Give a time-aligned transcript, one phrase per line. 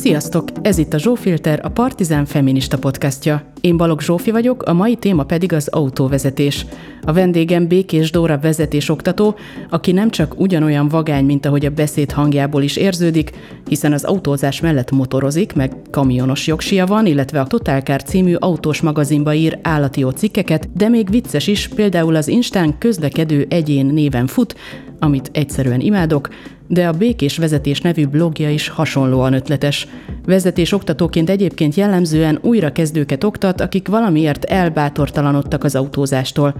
[0.00, 0.48] Sziasztok!
[0.62, 3.42] Ez itt a Zsófilter, a Partizán feminista podcastja.
[3.60, 6.66] Én Balog Zsófi vagyok, a mai téma pedig az autóvezetés.
[7.02, 9.34] A vendégem Békés Dóra vezetésoktató,
[9.70, 13.30] aki nem csak ugyanolyan vagány, mint ahogy a beszéd hangjából is érződik,
[13.68, 18.80] hiszen az autózás mellett motorozik, meg kamionos jogsia van, illetve a Total Car című autós
[18.80, 24.54] magazinba ír állati cikkeket, de még vicces is, például az Instán közlekedő egyén néven fut,
[24.98, 26.28] amit egyszerűen imádok,
[26.72, 29.86] de a Békés Vezetés nevű blogja is hasonlóan ötletes.
[30.24, 36.54] Vezetés oktatóként egyébként jellemzően újra kezdőket oktat, akik valamiért elbátortalanodtak az autózástól.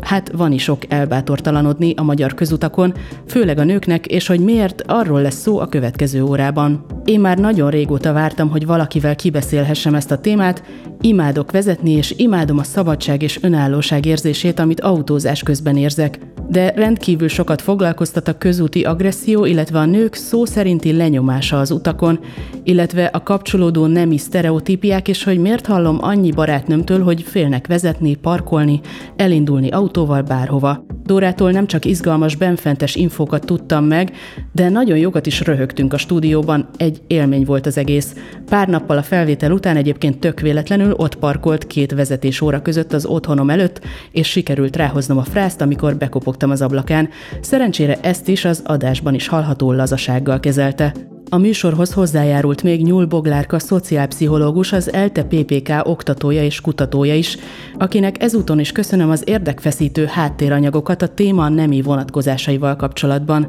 [0.00, 2.94] Hát van is sok elbátortalanodni a magyar közutakon,
[3.26, 6.84] főleg a nőknek, és hogy miért, arról lesz szó a következő órában.
[7.04, 10.62] Én már nagyon régóta vártam, hogy valakivel kibeszélhessem ezt a témát,
[11.00, 16.18] imádok vezetni, és imádom a szabadság és önállóság érzését, amit autózás közben érzek.
[16.48, 22.20] De rendkívül sokat foglalkoztat a közúti agresszió, illetve a nők szó szerinti lenyomása az utakon,
[22.62, 28.80] illetve a kapcsolódó nemi sztereotípiák, és hogy miért hallom annyi barátnőmtől, hogy félnek vezetni, parkolni,
[29.16, 30.84] elindulni autóval bárhova.
[31.04, 34.12] Dórától nem csak izgalmas, benfentes infókat tudtam meg,
[34.52, 38.14] de nagyon jókat is röhögtünk a stúdióban, egy élmény volt az egész.
[38.48, 43.06] Pár nappal a felvétel után egyébként tök véletlenül ott parkolt két vezetés óra között az
[43.06, 43.80] otthonom előtt,
[44.12, 47.08] és sikerült ráhoznom a frászt, amikor bekopogtam az ablakán.
[47.40, 51.11] Szerencsére ezt is az adásban is hallható lazasággal kezelte.
[51.34, 57.36] A műsorhoz hozzájárult még Nyúl Boglárka szociálpszichológus, az ELTE PPK oktatója és kutatója is,
[57.78, 63.48] akinek ezúton is köszönöm az érdekfeszítő háttéranyagokat a téma nemi vonatkozásaival kapcsolatban.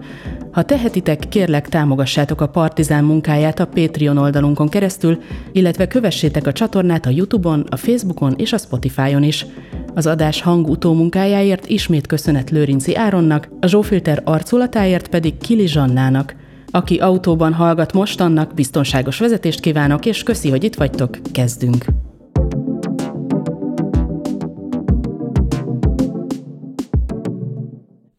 [0.52, 7.06] Ha tehetitek, kérlek támogassátok a Partizán munkáját a Patreon oldalunkon keresztül, illetve kövessétek a csatornát
[7.06, 9.45] a Youtube-on, a Facebookon és a Spotify-on is.
[9.94, 16.36] Az adás hang utómunkájáért ismét köszönet Lőrinci Áronnak, a Zsófilter arculatáért pedig Kili Zsannának–
[16.75, 21.85] aki autóban hallgat most, annak biztonságos vezetést kívánok, és köszi, hogy itt vagytok, kezdünk!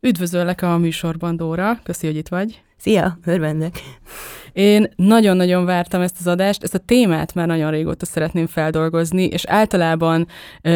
[0.01, 1.79] Üdvözöllek a műsorban, Dóra.
[1.83, 2.63] Köszi, hogy itt vagy.
[2.77, 3.83] Szia, örvendek.
[4.55, 9.45] Én nagyon-nagyon vártam ezt az adást, ezt a témát már nagyon régóta szeretném feldolgozni, és
[9.47, 10.27] általában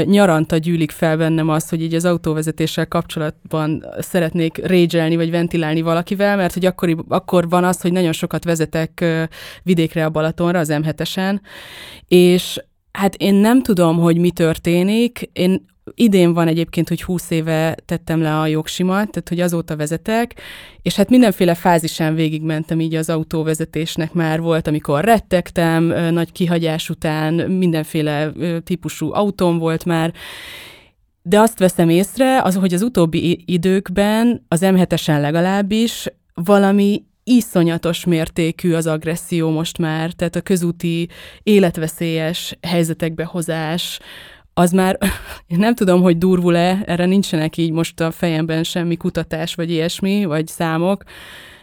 [0.05, 6.37] nyaranta gyűlik fel bennem az, hogy így az autóvezetéssel kapcsolatban szeretnék régyelni vagy ventilálni valakivel,
[6.37, 9.05] mert hogy akkori, akkor van az, hogy nagyon sokat vezetek
[9.62, 11.41] vidékre a Balatonra, az M7-esen,
[12.09, 12.62] és
[12.93, 18.21] hát én nem tudom, hogy mi történik, én idén van egyébként, hogy 20 éve tettem
[18.21, 20.41] le a jogsimat, tehát hogy azóta vezetek,
[20.82, 24.41] és hát mindenféle fázisán végigmentem így az autóvezetésnek már.
[24.41, 28.32] Volt, amikor rettegtem, nagy kihagyás után mindenféle
[28.65, 30.12] típusú autóm volt már,
[31.22, 38.72] de azt veszem észre, az, hogy az utóbbi időkben, az M7-esen legalábbis, valami iszonyatos mértékű
[38.72, 41.09] az agresszió most már, tehát a közúti
[41.43, 43.99] életveszélyes helyzetekbe hozás,
[44.59, 44.99] az már
[45.47, 50.47] nem tudom, hogy durvul-e, erre nincsenek így most a fejemben semmi kutatás, vagy ilyesmi, vagy
[50.47, 51.03] számok,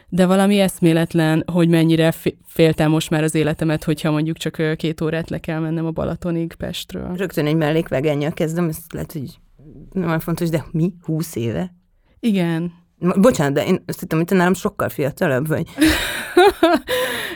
[0.10, 2.14] de valami eszméletlen, hogy mennyire
[2.46, 6.54] féltem most már az életemet, hogyha mondjuk csak két órát le kell mennem a Balatonig
[6.54, 7.16] Pestről.
[7.16, 9.40] Rögtön egy mellékvágányjal kezdem, ezt lehet, hogy
[9.92, 10.94] nem fontos, de mi?
[11.02, 11.76] Húsz éve?
[12.20, 12.74] Igen.
[13.00, 15.68] Bocsánat, de én azt hittem, hogy te nálam sokkal fiatalabb vagy.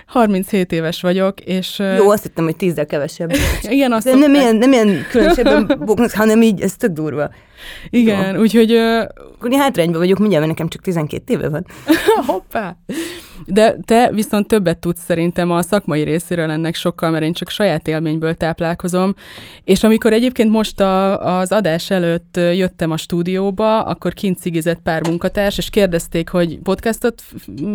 [0.06, 1.80] 37 éves vagyok, és...
[1.98, 3.32] Jó, azt hittem, hogy tízzel kevesebb.
[3.62, 5.84] Igen, azt de nem ilyen, nem ilyen különösebben
[6.14, 7.30] hanem így, ez tök durva.
[7.90, 8.42] Igen, Jó.
[8.42, 8.72] úgyhogy...
[8.72, 11.66] Akkor én hátrányban vagyok, mindjárt, mert nekem csak 12 éve van.
[12.26, 12.78] Hoppá!
[13.46, 17.88] De te viszont többet tudsz szerintem a szakmai részéről ennek sokkal, mert én csak saját
[17.88, 19.16] élményből táplálkozom.
[19.64, 25.08] És amikor egyébként most a, az adás előtt jöttem a stúdióba, akkor kint cigizett pár
[25.08, 27.24] munkatárs, és kérdezték, hogy podcastot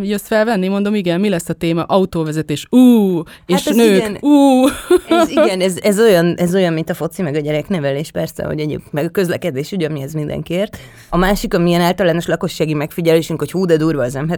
[0.01, 0.69] jössz felvenni?
[0.69, 1.83] Mondom, igen, mi lesz a téma?
[1.83, 2.67] Autóvezetés.
[2.71, 3.97] Ú, és hát nők.
[3.97, 4.17] Igen.
[4.21, 4.67] Ú.
[5.09, 8.61] Ez, igen, ez, ez, olyan, ez olyan, mint a foci, meg a gyereknevelés, persze, hogy
[8.61, 10.79] egyébként, meg a közlekedés, ugye, amihez mindenkiért.
[11.11, 14.33] A másik, amilyen általános lakossági megfigyelésünk, hogy hú, de durva az m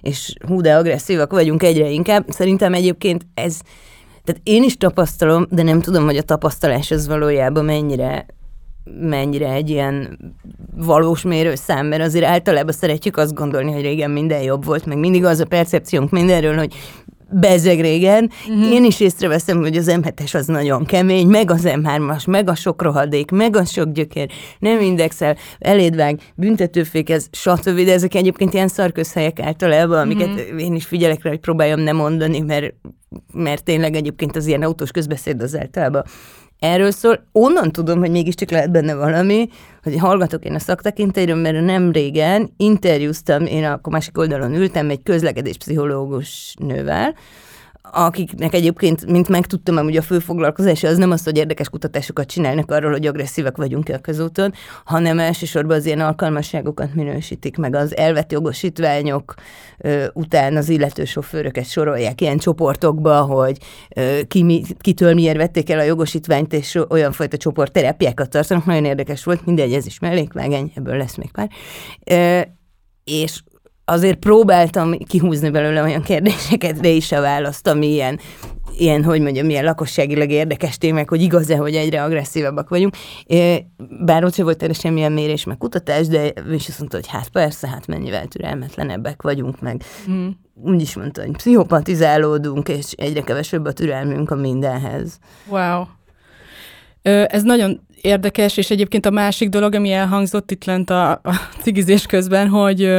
[0.00, 2.24] és hú, de agresszívak vagyunk egyre inkább.
[2.28, 3.60] Szerintem egyébként ez,
[4.24, 8.26] tehát én is tapasztalom, de nem tudom, hogy a tapasztalás az valójában mennyire
[9.00, 10.18] mennyire egy ilyen
[10.76, 15.24] valós mérőszám, mert azért általában szeretjük azt gondolni, hogy régen minden jobb volt, meg mindig
[15.24, 16.74] az a percepciónk mindenről, hogy
[17.32, 18.30] bezeg régen.
[18.48, 18.72] Uh-huh.
[18.72, 22.82] Én is észreveszem, hogy az M7-es az nagyon kemény, meg az M3-as, meg a sok
[22.82, 27.80] rohadék, meg a sok gyökér, nem indexel, elédvág, büntetőfékez, stb.
[27.80, 30.62] De ezek egyébként ilyen szarközhelyek általában, amiket uh-huh.
[30.62, 32.74] én is figyelek rá, hogy próbáljam nem mondani, mert,
[33.32, 36.04] mert tényleg egyébként az ilyen autós közbeszéd az általában
[36.62, 37.26] erről szól.
[37.32, 39.48] Onnan tudom, hogy mégiscsak lehet benne valami,
[39.82, 45.02] hogy hallgatok én a szaktekintélyről, mert nem régen interjúztam, én akkor másik oldalon ültem egy
[45.02, 47.14] közlekedéspszichológus nővel,
[47.94, 52.70] akiknek egyébként, mint megtudtam, hogy a fő foglalkozása az nem az, hogy érdekes kutatásokat csinálnak
[52.70, 54.52] arról, hogy agresszívek vagyunk-e a közúton,
[54.84, 59.34] hanem elsősorban az ilyen alkalmasságokat minősítik, meg az elvett jogosítványok
[59.78, 63.58] ö, után az illető sofőröket sorolják ilyen csoportokba, hogy
[63.96, 68.64] ö, ki mi, kitől miért vették el a jogosítványt, és olyan fajta csoport terápiákat tartanak.
[68.64, 71.50] Nagyon érdekes volt, mindegy, ez is mellékvágány, ebből lesz még pár.
[72.04, 72.40] Ö,
[73.04, 73.42] és
[73.84, 78.20] azért próbáltam kihúzni belőle olyan kérdéseket, de is a választ, ami ilyen,
[78.78, 82.94] ilyen, hogy mondjam, milyen lakosságilag érdekes témák, hogy igaz-e, hogy egyre agresszívabbak vagyunk.
[84.04, 87.06] Bár ott sem volt erre semmilyen mérés, meg kutatás, de ő is azt mondta, hogy
[87.06, 90.28] hát persze, hát mennyivel türelmetlenebbek vagyunk, meg mm.
[90.54, 95.18] úgy is mondta, hogy pszichopatizálódunk, és egyre kevesebb a türelmünk a mindenhez.
[95.48, 95.84] Wow.
[97.02, 102.06] Ez nagyon érdekes, és egyébként a másik dolog, ami elhangzott itt lent a, a cigizés
[102.06, 102.90] közben, hogy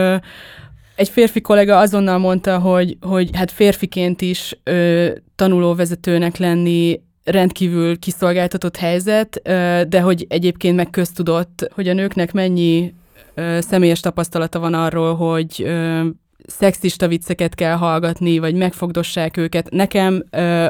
[0.95, 8.77] egy férfi kollega azonnal mondta, hogy, hogy hát férfiként is ö, tanulóvezetőnek lenni rendkívül kiszolgáltatott
[8.77, 12.93] helyzet, ö, de hogy egyébként meg köztudott, hogy a nőknek mennyi
[13.33, 16.01] ö, személyes tapasztalata van arról, hogy ö,
[16.47, 19.69] szexista vicceket kell hallgatni, vagy megfogdossák őket.
[19.69, 20.67] Nekem ö,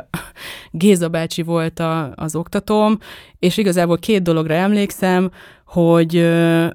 [0.72, 2.98] Géza bácsi volt a, az oktatóm,
[3.40, 5.32] és igazából két dologra emlékszem,
[5.66, 6.68] hogy ö,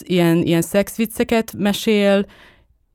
[0.00, 2.26] ilyen, ilyen szexvicceket mesél,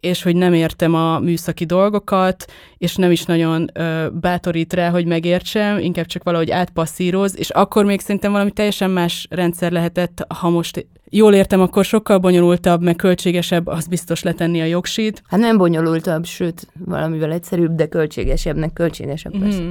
[0.01, 2.45] és hogy nem értem a műszaki dolgokat,
[2.77, 7.85] és nem is nagyon ö, bátorít rá, hogy megértsem, inkább csak valahogy átpasszíroz, és akkor
[7.85, 12.95] még szerintem valami teljesen más rendszer lehetett, ha most jól értem, akkor sokkal bonyolultabb, meg
[12.95, 15.23] költségesebb, az biztos letenni a jogsít.
[15.27, 19.61] Hát nem bonyolultabb, sőt, valamivel egyszerűbb, de költségesebbnek költségesebb persze.
[19.61, 19.69] Mm.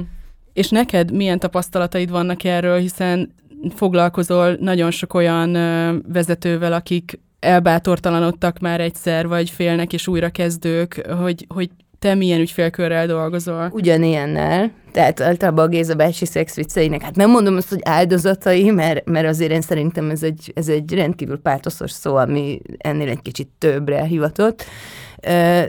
[0.53, 3.33] És neked milyen tapasztalataid vannak erről, hiszen
[3.75, 5.51] foglalkozol nagyon sok olyan
[6.13, 13.07] vezetővel, akik elbátortalanodtak már egyszer, vagy félnek és újra kezdők, hogy, hogy te milyen ügyfélkörrel
[13.07, 13.69] dolgozol?
[13.73, 19.27] Ugyanilyennel, tehát általában a Géza bácsi szexvicceinek, hát nem mondom azt, hogy áldozatai, mert, mert
[19.27, 24.03] azért én szerintem ez egy, ez egy rendkívül pártoszos szó, ami ennél egy kicsit többre
[24.03, 24.63] hivatott,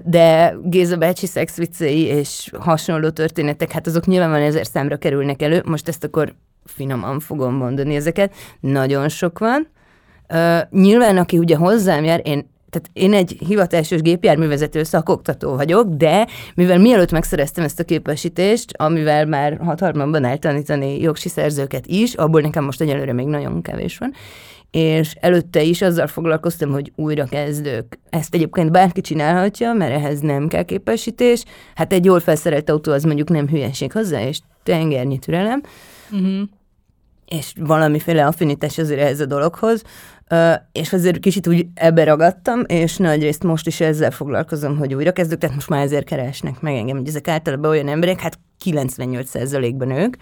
[0.05, 5.89] de Géza bácsi szexviccei és hasonló történetek, hát azok nyilvánvalóan ezer számra kerülnek elő, most
[5.89, 6.35] ezt akkor
[6.65, 9.69] finoman fogom mondani ezeket, nagyon sok van,
[10.35, 16.27] Uh, nyilván, aki ugye hozzám jár, én tehát én egy hivatásos gépjárművezető szakoktató vagyok, de
[16.55, 22.65] mivel mielőtt megszereztem ezt a képesítést, amivel már hatalmamban eltanítani jogsi szerzőket is, abból nekem
[22.65, 24.13] most egyelőre még nagyon kevés van,
[24.71, 27.99] és előtte is azzal foglalkoztam, hogy újra kezdők.
[28.11, 31.45] Ezt egyébként bárki csinálhatja, mert ehhez nem kell képesítés.
[31.75, 35.63] Hát egy jól felszerelt autó az mondjuk nem hülyeség hozzá, és tengernyi türelem.
[36.11, 36.49] Uh-huh
[37.33, 39.83] és valamiféle affinitás azért ehhez a dologhoz,
[40.73, 45.39] és azért kicsit úgy ebbe ragadtam, és nagyrészt most is ezzel foglalkozom, hogy újra kezdök,
[45.39, 50.17] tehát most már ezért keresnek meg engem, hogy ezek általában olyan emberek, hát 98%-ban ők,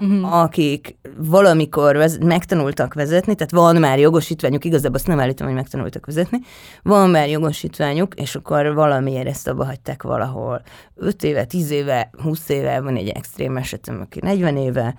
[0.00, 0.40] uh-huh.
[0.42, 6.06] akik valamikor vez- megtanultak vezetni, tehát van már jogosítványuk, igazából azt nem állítom, hogy megtanultak
[6.06, 6.38] vezetni,
[6.82, 10.62] van már jogosítványuk, és akkor valamiért ezt abba hagyták valahol.
[10.94, 14.94] 5 éve, 10 éve, 20 éve, van egy extrém esetem, aki 40 éve,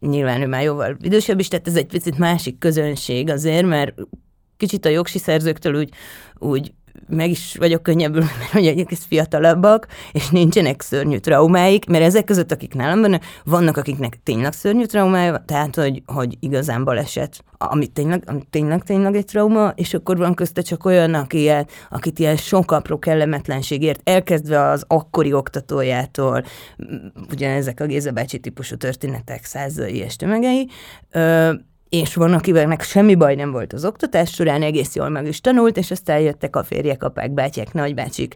[0.00, 3.94] nyilván ő már jóval idősebb is, tehát ez egy picit másik közönség azért, mert
[4.56, 5.90] kicsit a jogsi szerzőktől úgy,
[6.38, 6.72] úgy
[7.08, 12.52] meg is vagyok könnyebbül, mert hogy egész fiatalabbak, és nincsenek szörnyű traumáik, mert ezek között,
[12.52, 18.22] akik nálam vannak, vannak, akiknek tényleg szörnyű traumája, tehát, hogy, hogy igazán baleset, ami tényleg,
[18.26, 22.36] ami tényleg, tényleg egy trauma, és akkor van közte csak olyan, aki ilyen, akit ilyen
[22.36, 26.44] sok apró kellemetlenségért, elkezdve az akkori oktatójától,
[27.30, 30.68] ugye ezek a Géza bácsi típusú történetek százai és tömegei,
[31.92, 35.76] és van, akivel semmi baj nem volt az oktatás során, egész jól meg is tanult,
[35.76, 38.34] és aztán jöttek a férjek, apák, bátyák, nagybácsik,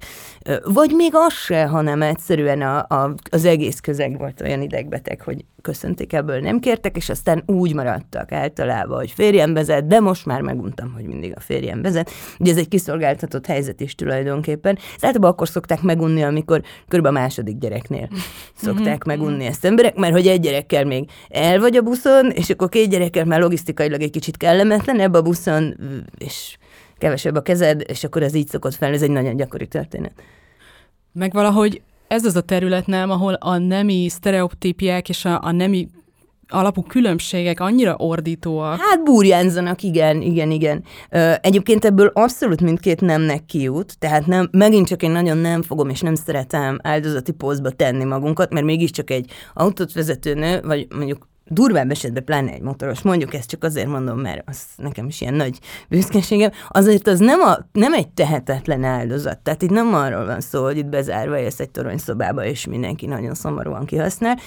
[0.65, 5.45] vagy még az se, hanem egyszerűen a, a, az egész közeg volt olyan idegbeteg, hogy
[5.67, 10.41] köszönték ebből nem kértek, és aztán úgy maradtak általában, hogy férjem vezet, de most már
[10.41, 12.11] meguntam, hogy mindig a férjem vezet.
[12.39, 14.75] Ugye ez egy kiszolgáltatott helyzet is tulajdonképpen.
[14.75, 17.07] Ez általában akkor szokták megunni, amikor kb.
[17.07, 18.09] a második gyereknél
[18.65, 19.09] szokták mhm.
[19.09, 22.89] megunni ezt emberek, mert hogy egy gyerekkel még el vagy a buszon, és akkor két
[22.89, 25.77] gyerekkel már logisztikailag egy kicsit kellemetlenebb a buszon,
[26.19, 26.57] és
[26.99, 30.13] kevesebb a kezed, és akkor ez így szokott fel, ez egy nagyon gyakori történet.
[31.13, 35.89] Meg valahogy ez az a terület nem, ahol a nemi sztereotípiák és a, a nemi
[36.49, 38.81] alapú különbségek annyira ordítóak.
[38.81, 40.85] Hát burjánzanak, igen, igen, igen.
[41.41, 46.01] Egyébként ebből abszolút mindkét nemnek kijut, tehát nem, megint csak én nagyon nem fogom és
[46.01, 51.91] nem szeretem áldozati pózba tenni magunkat, mert mégiscsak egy autót vezető nő, vagy mondjuk durvább
[51.91, 55.59] esetben pláne egy motoros, mondjuk ezt csak azért mondom, mert az nekem is ilyen nagy
[55.89, 59.39] büszkeségem, azért az nem, a, nem egy tehetetlen áldozat.
[59.39, 63.35] Tehát itt nem arról van szó, hogy itt bezárva élsz egy toronyszobába, és mindenki nagyon
[63.35, 64.39] szomorúan kihasznál,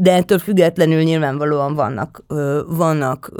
[0.00, 2.24] de ettől függetlenül nyilvánvalóan vannak,
[2.66, 3.30] vannak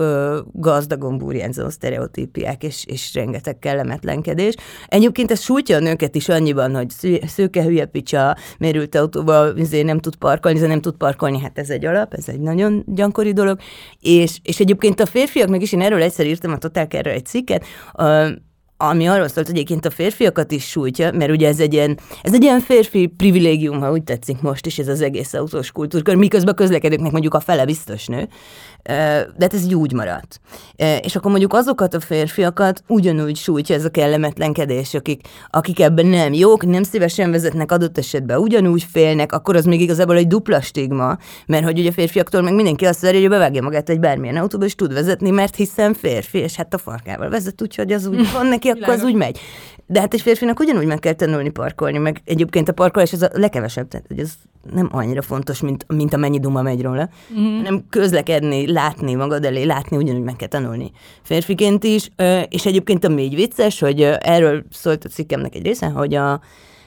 [0.52, 4.54] gazdagon burjánzó sztereotípiák, és, és rengeteg kellemetlenkedés.
[4.86, 9.98] Egyébként ez sújtja a nőket is annyiban, hogy szőke hülye picsa, mérült autóval izé nem
[9.98, 13.58] tud parkolni, nem tud parkolni, hát ez egy alap, ez egy nagyon gyankori dolog,
[14.00, 17.64] és, és egyébként a férfiaknak is, én erről egyszer írtam a Totálkerre egy cikket,
[18.88, 22.34] ami arról szólt, hogy egyébként a férfiakat is sújtja, mert ugye ez egy ilyen, ez
[22.34, 26.54] egy ilyen férfi privilégium, ha úgy tetszik most is ez az egész autós kultúrkör, miközben
[26.54, 28.28] közlekedőknek mondjuk a fele biztos nő,
[28.82, 30.40] de hát ez így úgy maradt.
[31.00, 35.20] És akkor mondjuk azokat a férfiakat ugyanúgy sújtja ez a kellemetlenkedés, akik,
[35.50, 40.16] akik ebben nem jók, nem szívesen vezetnek adott esetben, ugyanúgy félnek, akkor az még igazából
[40.16, 43.88] egy dupla stigma, mert hogy ugye a férfiaktól meg mindenki azt várja, hogy bevágja magát
[43.88, 47.92] egy bármilyen autóba, és tud vezetni, mert hiszen férfi, és hát a farkával vezet, úgyhogy
[47.92, 49.40] az úgy van neki, akkor az úgy megy.
[49.86, 53.28] De hát egy férfinak ugyanúgy meg kell tanulni parkolni, meg egyébként a parkolás ez a
[53.32, 54.32] legkevesebb, tehát hogy ez
[54.72, 57.56] nem annyira fontos, mint, mint amennyi duma megy róla, mm-hmm.
[57.56, 60.90] hanem közlekedni, látni magad elé, látni ugyanúgy meg kell tanulni
[61.22, 62.08] férfiként is,
[62.48, 66.40] és egyébként a még vicces, hogy erről szólt a cikkemnek egy része, hogy a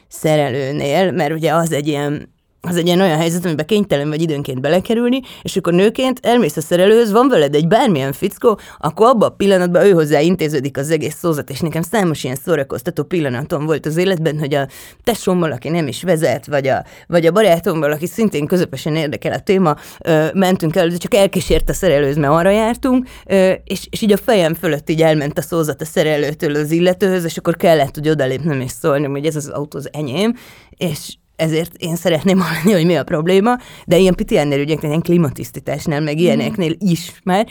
[0.07, 2.33] szerelőnél, mert ugye az egy ilyen
[2.67, 6.61] az egy ilyen olyan helyzet, amiben kénytelen vagy időnként belekerülni, és akkor nőként elmész a
[6.61, 11.15] szerelőhöz, van veled egy bármilyen fickó, akkor abban a pillanatban ő hozzá intéződik az egész
[11.15, 14.67] szózat, és nekem számos ilyen szórakoztató pillanatom volt az életben, hogy a
[15.03, 19.39] tesómmal, aki nem is vezet, vagy a, vagy a barátommal, aki szintén közepesen érdekel a
[19.39, 24.11] téma, ö, mentünk el, csak elkísért a szerelőhöz, mert arra jártunk, ö, és, és így
[24.11, 28.09] a fejem fölött így elment a szózat a szerelőtől az illetőhöz, és akkor kellett, hogy
[28.09, 30.35] odalépnem és szólni, hogy ez az autó az enyém,
[30.69, 36.01] és ezért én szeretném hallani, hogy mi a probléma, de ilyen PTN-nél ügyeknél, ilyen klimatisztításnál,
[36.01, 36.87] meg ilyeneknél mm.
[36.87, 37.47] is már.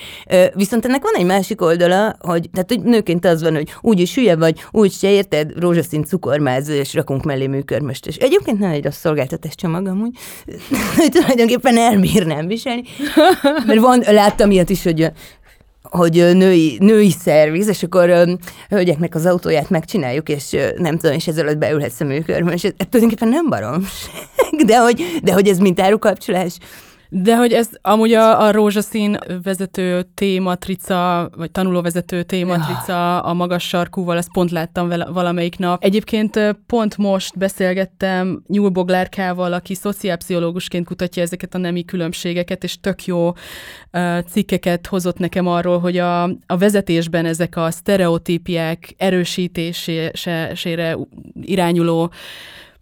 [0.54, 4.14] Viszont ennek van egy másik oldala, hogy, tehát, hogy nőként az van, hogy úgy is
[4.14, 8.06] hülye vagy, úgy se érted, rózsaszín cukormáz, és rakunk mellé műkörmöst.
[8.06, 10.16] És egyébként nem egy rossz szolgáltatás csomag amúgy,
[10.96, 12.82] hogy tulajdonképpen elbírnám viselni.
[13.66, 15.10] Mert van, láttam ilyet is, hogy
[15.96, 21.54] hogy női, női szerviz, és akkor hölgyeknek az autóját megcsináljuk, és nem tudom, és ezzel
[21.54, 24.24] beülhetsz a műkörben, és ez tulajdonképpen nem baromság,
[24.66, 26.58] de hogy, de hogy ez mint árukapcsolás,
[27.16, 34.16] de hogy ez amúgy a, a rózsaszín vezető T-matrica, vagy tanulóvezető T-matrica a magas sarkúval,
[34.16, 35.84] ezt pont láttam vele, valamelyik nap.
[35.84, 43.04] Egyébként pont most beszélgettem Nyúl Boglárkával, aki szociálpszichológusként kutatja ezeket a nemi különbségeket, és tök
[43.04, 43.34] jó uh,
[44.28, 50.96] cikkeket hozott nekem arról, hogy a, a vezetésben ezek a sztereotípiák erősítésére
[51.40, 52.12] irányuló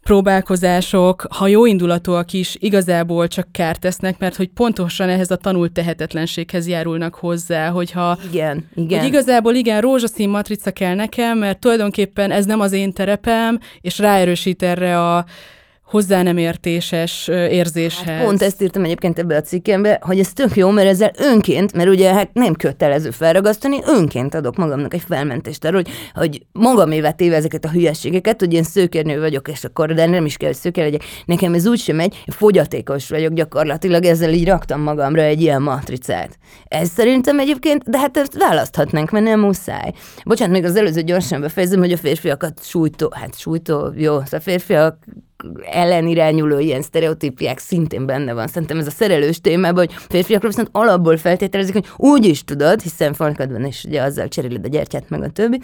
[0.02, 5.72] próbálkozások, ha jó indulatúak is, igazából csak kárt tesznek, mert hogy pontosan ehhez a tanult
[5.72, 8.98] tehetetlenséghez járulnak hozzá, hogyha igen, igen.
[8.98, 13.98] Hogy igazából igen, rózsaszín matrica kell nekem, mert tulajdonképpen ez nem az én terepem, és
[13.98, 15.24] ráerősít erre a
[15.92, 18.06] hozzá nem értéses érzéshez.
[18.06, 21.72] Hát pont ezt írtam egyébként ebbe a cikkembe, hogy ez tök jó, mert ezzel önként,
[21.72, 27.10] mert ugye hát nem kötelező felragasztani, önként adok magamnak egy felmentést arról, hogy, hogy magamévá
[27.10, 30.58] téve ezeket a hülyeségeket, hogy én szőkernő vagyok, és akkor, de nem is kell, hogy
[30.58, 31.02] szőker legyek.
[31.24, 36.38] Nekem ez úgy sem megy, fogyatékos vagyok gyakorlatilag, ezzel így raktam magamra egy ilyen matricát.
[36.64, 39.92] Ez szerintem egyébként, de hát ezt választhatnánk, mert nem muszáj.
[40.24, 44.98] Bocsánat, még az előző gyorsan befejezem, hogy a férfiakat sújtó, hát sújtó, jó, a férfiak
[45.70, 48.46] ellen irányuló ilyen sztereotípiák szintén benne van.
[48.46, 53.14] Szerintem ez a szerelős témában, hogy férfiakról viszont alapból feltételezik, hogy úgy is tudod, hiszen
[53.14, 55.60] falkadban is ugye azzal cseréled a gyertyát meg a többi,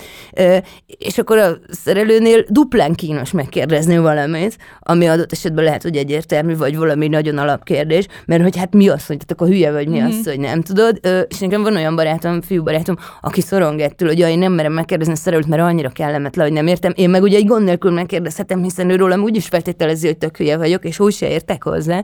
[0.87, 6.77] és akkor a szerelőnél duplán kínos megkérdezni valamit, ami adott esetben lehet, hogy egyértelmű, vagy
[6.77, 10.07] valami nagyon alapkérdés, mert hogy hát mi az, hogy tehát akkor hülye vagy mi mm-hmm.
[10.07, 11.01] az, hogy nem tudod.
[11.29, 14.73] És nekem van olyan barátom, fiú barátom, aki szorong ettől, hogy ja, én nem merem
[14.73, 16.93] megkérdezni a szerelőt, mert annyira kellemetlen, hogy nem értem.
[16.97, 20.37] Én meg ugye egy gond nélkül megkérdezhetem, hiszen ő rólam úgyis felt feltételezi, hogy tök
[20.37, 22.03] hülye vagyok, és úgy se értek hozzá.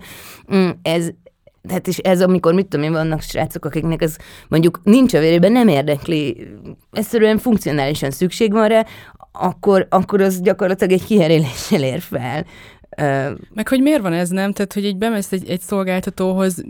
[0.54, 1.09] Mm, ez,
[1.68, 4.16] tehát és ez, amikor mit tudom én, vannak srácok, akiknek ez
[4.49, 6.49] mondjuk nincs a vérében, nem érdekli,
[6.92, 8.87] egyszerűen funkcionálisan szükség van rá,
[9.33, 12.44] akkor, akkor az gyakorlatilag egy kiheréléssel ér fel.
[13.54, 14.52] Meg hogy miért van ez, nem?
[14.52, 16.64] Tehát, hogy egy bemész egy, egy szolgáltatóhoz,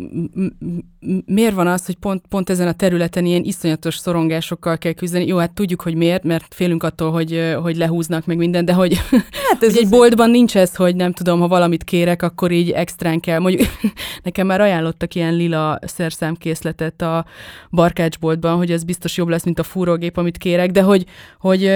[1.26, 5.26] miért van az, hogy pont, pont ezen a területen ilyen iszonyatos szorongásokkal kell küzdeni?
[5.26, 8.96] Jó, hát tudjuk, hogy miért, mert félünk attól, hogy, hogy lehúznak meg minden, de hogy,
[9.48, 12.70] hát ez hogy egy boltban nincs ez, hogy nem tudom, ha valamit kérek, akkor így
[12.70, 13.38] extrán kell.
[13.38, 13.68] Mondjuk
[14.22, 17.24] nekem már ajánlottak ilyen lila szerszámkészletet a
[17.70, 21.04] barkácsboltban, hogy ez biztos jobb lesz, mint a fúrógép, amit kérek, de hogy,
[21.38, 21.70] hogy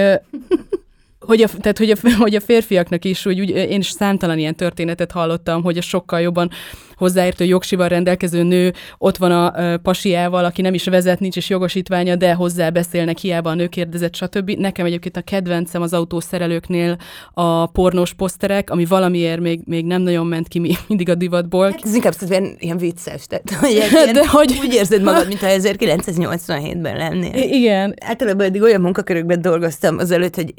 [1.19, 4.55] hogy a, tehát, hogy a, hogy a férfiaknak is, hogy úgy, én is számtalan ilyen
[4.55, 6.51] történetet hallottam, hogy a sokkal jobban
[6.99, 12.15] hozzáértő jogsival rendelkező nő ott van a pasiával, aki nem is vezet, nincs is jogosítványa,
[12.15, 14.49] de hozzá beszélnek, hiába a nő kérdezett, stb.
[14.49, 16.97] Nekem egyébként a kedvencem az autószerelőknél
[17.33, 21.65] a pornós poszterek, ami valamiért még, még nem nagyon ment ki mindig a divatból.
[21.65, 24.59] Hát ez inkább ilyen, ilyen vicces, tehát hogy ilyen, de hogy...
[24.63, 27.33] úgy érzed magad, mintha 1987-ben lennél.
[27.35, 27.93] Igen.
[28.05, 30.53] Általában eddig olyan munkakörökben dolgoztam azelőtt, hogy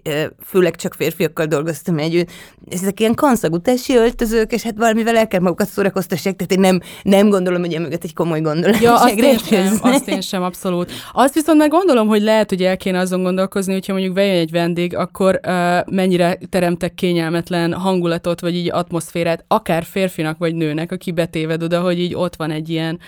[0.45, 2.31] főleg csak férfiakkal dolgoztam együtt.
[2.71, 6.81] Ezek ilyen kanszagú tesi öltözők, és hát valamivel el kell magukat szórakoztassák, tehát én nem,
[7.03, 8.81] nem gondolom, hogy emögött egy komoly gondolat.
[8.81, 10.93] Ja, azt én, sem, azt én sem, abszolút.
[11.13, 14.51] Azt viszont meg gondolom, hogy lehet, hogy el kéne azon gondolkozni, hogyha mondjuk bejön egy
[14.51, 15.53] vendég, akkor uh,
[15.87, 22.01] mennyire teremtek kényelmetlen hangulatot, vagy így atmoszférát, akár férfinak vagy nőnek, aki betéved oda, hogy
[22.01, 22.99] így ott van egy ilyen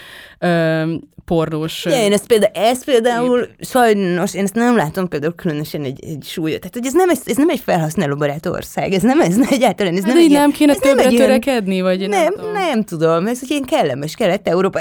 [0.40, 0.92] uh,
[1.24, 1.84] pornós...
[1.84, 6.24] Ja, én ezt például, ez például sajnos, én ezt nem látom például különösen egy, egy
[6.24, 6.58] súlyot.
[6.58, 9.96] Tehát, hogy ez nem, ez, ez nem egy felhasználóbarát ország, ez nem ez egyáltalán.
[9.96, 13.11] Ez hát nem így nem kéne többre nem törekedni, vagy nem, nem, nem tudom.
[13.26, 14.80] Ez egy ilyen kellemes kelet-európa.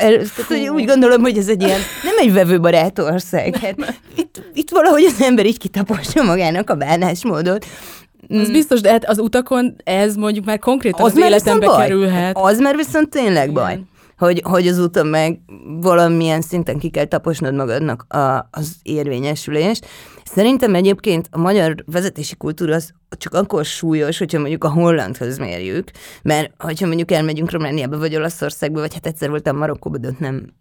[0.74, 3.56] Úgy gondolom, hogy ez egy ilyen, nem egy vevőbarát ország.
[3.56, 7.66] Hát, itt, itt valahogy az ember így kitaposja magának a bánásmódot.
[8.30, 8.52] Az mm.
[8.52, 12.38] biztos, de hát az utakon ez mondjuk már konkrétan az, az életembe kerülhet.
[12.38, 13.72] Az már viszont tényleg baj.
[13.72, 13.90] Igen
[14.26, 15.40] hogy, hogy az úton meg
[15.82, 19.86] valamilyen szinten ki kell taposnod magadnak a, az érvényesülést.
[20.24, 25.90] Szerintem egyébként a magyar vezetési kultúra az csak akkor súlyos, hogyha mondjuk a hollandhoz mérjük,
[26.24, 30.54] mert hogyha mondjuk elmegyünk Romániába, vagy Olaszországba, vagy hát egyszer voltam Marokkóba, de ott nem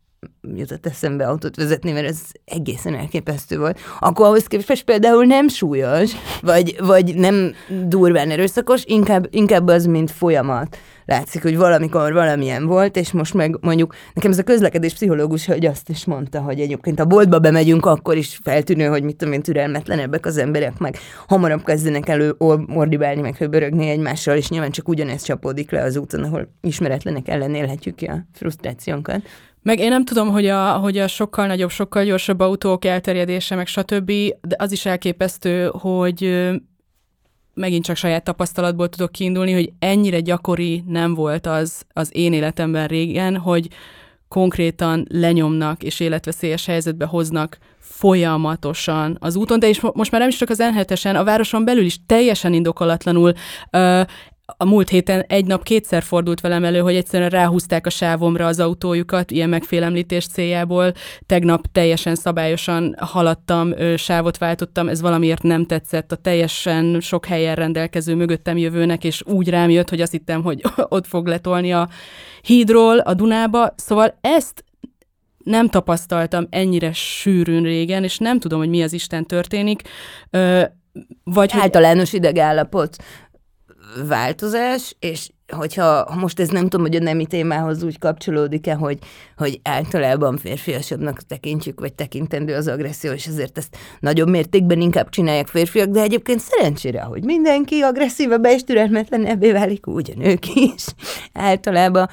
[0.54, 6.12] jutott eszembe autót vezetni, mert ez egészen elképesztő volt, akkor ahhoz képest például nem súlyos,
[6.40, 7.52] vagy, vagy nem
[7.84, 13.58] durván erőszakos, inkább, inkább az, mint folyamat látszik, hogy valamikor valamilyen volt, és most meg
[13.60, 17.86] mondjuk, nekem ez a közlekedés pszichológus, hogy azt is mondta, hogy egyébként a boltba bemegyünk,
[17.86, 20.96] akkor is feltűnő, hogy mit tudom én, türelmetlenebbek az emberek, meg
[21.26, 22.34] hamarabb kezdenek elő
[22.66, 27.54] mordibálni, meg höbörögni egymással, és nyilván csak ugyanezt csapódik le az úton, ahol ismeretlenek ellen
[27.54, 29.22] élhetjük ki a frusztrációnkat.
[29.62, 33.66] Meg én nem tudom, hogy a, hogy a sokkal nagyobb, sokkal gyorsabb autók elterjedése, meg
[33.66, 36.48] stb., de az is elképesztő, hogy
[37.54, 42.86] megint csak saját tapasztalatból tudok kiindulni, hogy ennyire gyakori nem volt az az én életemben
[42.86, 43.68] régen, hogy
[44.28, 50.36] konkrétan lenyomnak és életveszélyes helyzetbe hoznak folyamatosan az úton, de és most már nem is
[50.36, 50.62] csak az
[51.12, 53.32] n a városon belül is teljesen indokolatlanul
[53.70, 54.00] ö,
[54.56, 58.60] a múlt héten egy nap kétszer fordult velem elő, hogy egyszerűen ráhúzták a sávomra az
[58.60, 60.92] autójukat, ilyen megfélemlítés céljából.
[61.26, 68.14] Tegnap teljesen szabályosan haladtam, sávot váltottam, ez valamiért nem tetszett a teljesen sok helyen rendelkező
[68.14, 71.88] mögöttem jövőnek, és úgy rám jött, hogy azt hittem, hogy ott fog letolni a
[72.42, 73.74] hídról a Dunába.
[73.76, 74.64] Szóval ezt
[75.44, 79.82] nem tapasztaltam ennyire sűrűn régen, és nem tudom, hogy mi az Isten történik.
[81.24, 82.96] vagy Általános idegállapot
[84.06, 88.98] változás, és hogyha most ez nem tudom, hogy a nemi témához úgy kapcsolódik-e, hogy,
[89.36, 95.46] hogy általában férfiasabbnak tekintjük, vagy tekintendő az agresszió, és ezért ezt nagyobb mértékben inkább csinálják
[95.46, 100.84] férfiak, de egyébként szerencsére, hogy mindenki agresszívabb és türelmetlenebbé válik, úgy a nők is
[101.32, 102.08] általában.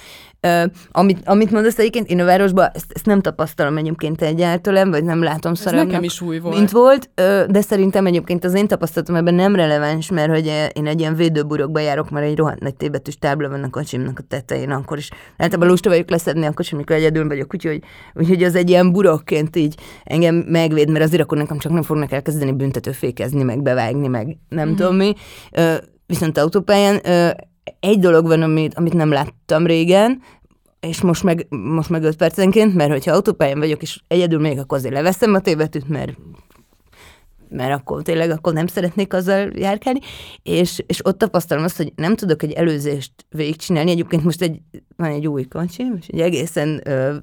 [0.91, 5.23] Amit, amit mondasz egyébként, én a városban ezt, ezt nem tapasztalom egyébként egyáltalán, vagy nem
[5.23, 6.55] látom Ez nekem is új volt.
[6.55, 7.09] Mint volt,
[7.51, 11.79] de szerintem egyébként az én tapasztalatom ebben nem releváns, mert hogy én egy ilyen védőburokba
[11.79, 15.69] járok, mert egy rohadt nagy tébetűs tábla van a kocsimnak a tetején, akkor is általában
[15.69, 17.81] lusta vagyok leszedni a kocsim, amikor egyedül vagyok, úgyhogy,
[18.13, 22.11] úgyhogy az egy ilyen burokként így engem megvéd, mert azért akkor nekem csak nem fognak
[22.11, 24.75] elkezdeni büntetőfékezni, meg bevágni, meg nem mm.
[24.75, 25.13] tudom mi.
[26.05, 27.29] Viszont autópályán uh,
[27.79, 30.21] egy dolog van, amit, amit nem láttam régen,
[30.79, 34.77] és most meg, most meg öt percenként, mert hogyha autópályán vagyok, és egyedül még akkor
[34.77, 36.17] azért leveszem a tévetűt, mert
[37.49, 39.99] mert akkor tényleg akkor nem szeretnék azzal járkálni,
[40.43, 43.91] és, és ott tapasztalom azt, hogy nem tudok egy előzést végigcsinálni.
[43.91, 44.59] Egyébként most egy,
[44.95, 47.15] van egy új kocsim, és egy egészen ö,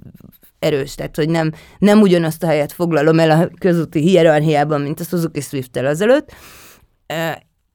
[0.59, 5.05] erős, tehát hogy nem, nem ugyanazt a helyet foglalom el a közúti hierarchiában, mint a
[5.05, 6.33] Suzuki Swift-tel azelőtt,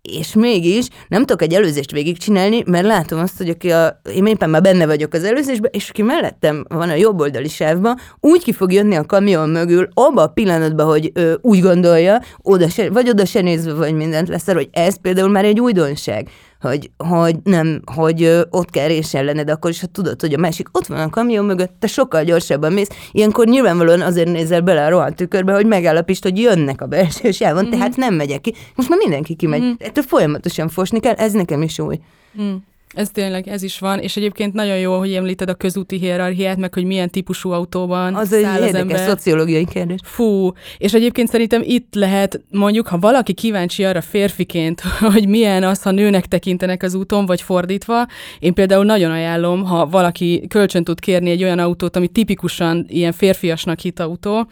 [0.02, 4.50] és mégis nem tudok egy előzést végigcsinálni, mert látom azt, hogy aki a, én éppen
[4.50, 8.52] már benne vagyok az előzésben, és aki mellettem van a jobb oldali sávban, úgy ki
[8.52, 13.10] fog jönni a kamion mögül, abba a pillanatban, hogy ő úgy gondolja, oda se, vagy
[13.10, 16.30] oda se nézve, vagy mindent lesz, hogy ez például már egy újdonság
[16.62, 20.88] hogy, hogy nem, hogy ott kell résellened, akkor is, ha tudod, hogy a másik ott
[20.88, 22.90] van a kamion mögött, te sokkal gyorsabban mész.
[23.12, 27.64] Ilyenkor nyilvánvalóan azért nézel bele a rohadt tükörbe, hogy megállapítsd, hogy jönnek a belső sávon,
[27.64, 27.72] mm-hmm.
[27.72, 28.54] tehát nem megyek ki.
[28.76, 29.62] Most már mindenki kimegy.
[29.62, 29.74] Mm-hmm.
[29.78, 32.00] Ettől folyamatosan fosni kell, ez nekem is új.
[32.42, 32.56] Mm.
[32.96, 36.74] Ez tényleg, ez is van, és egyébként nagyon jó, hogy említed a közúti hierarchiát, meg
[36.74, 39.08] hogy milyen típusú autóban Az egy az érdekes ember.
[39.08, 40.00] szociológiai kérdés.
[40.04, 44.82] Fú, és egyébként szerintem itt lehet, mondjuk, ha valaki kíváncsi arra férfiként,
[45.14, 48.08] hogy milyen az, ha nőnek tekintenek az úton, vagy fordítva,
[48.40, 53.12] én például nagyon ajánlom, ha valaki kölcsön tud kérni egy olyan autót, ami tipikusan ilyen
[53.12, 54.48] férfiasnak hit autó,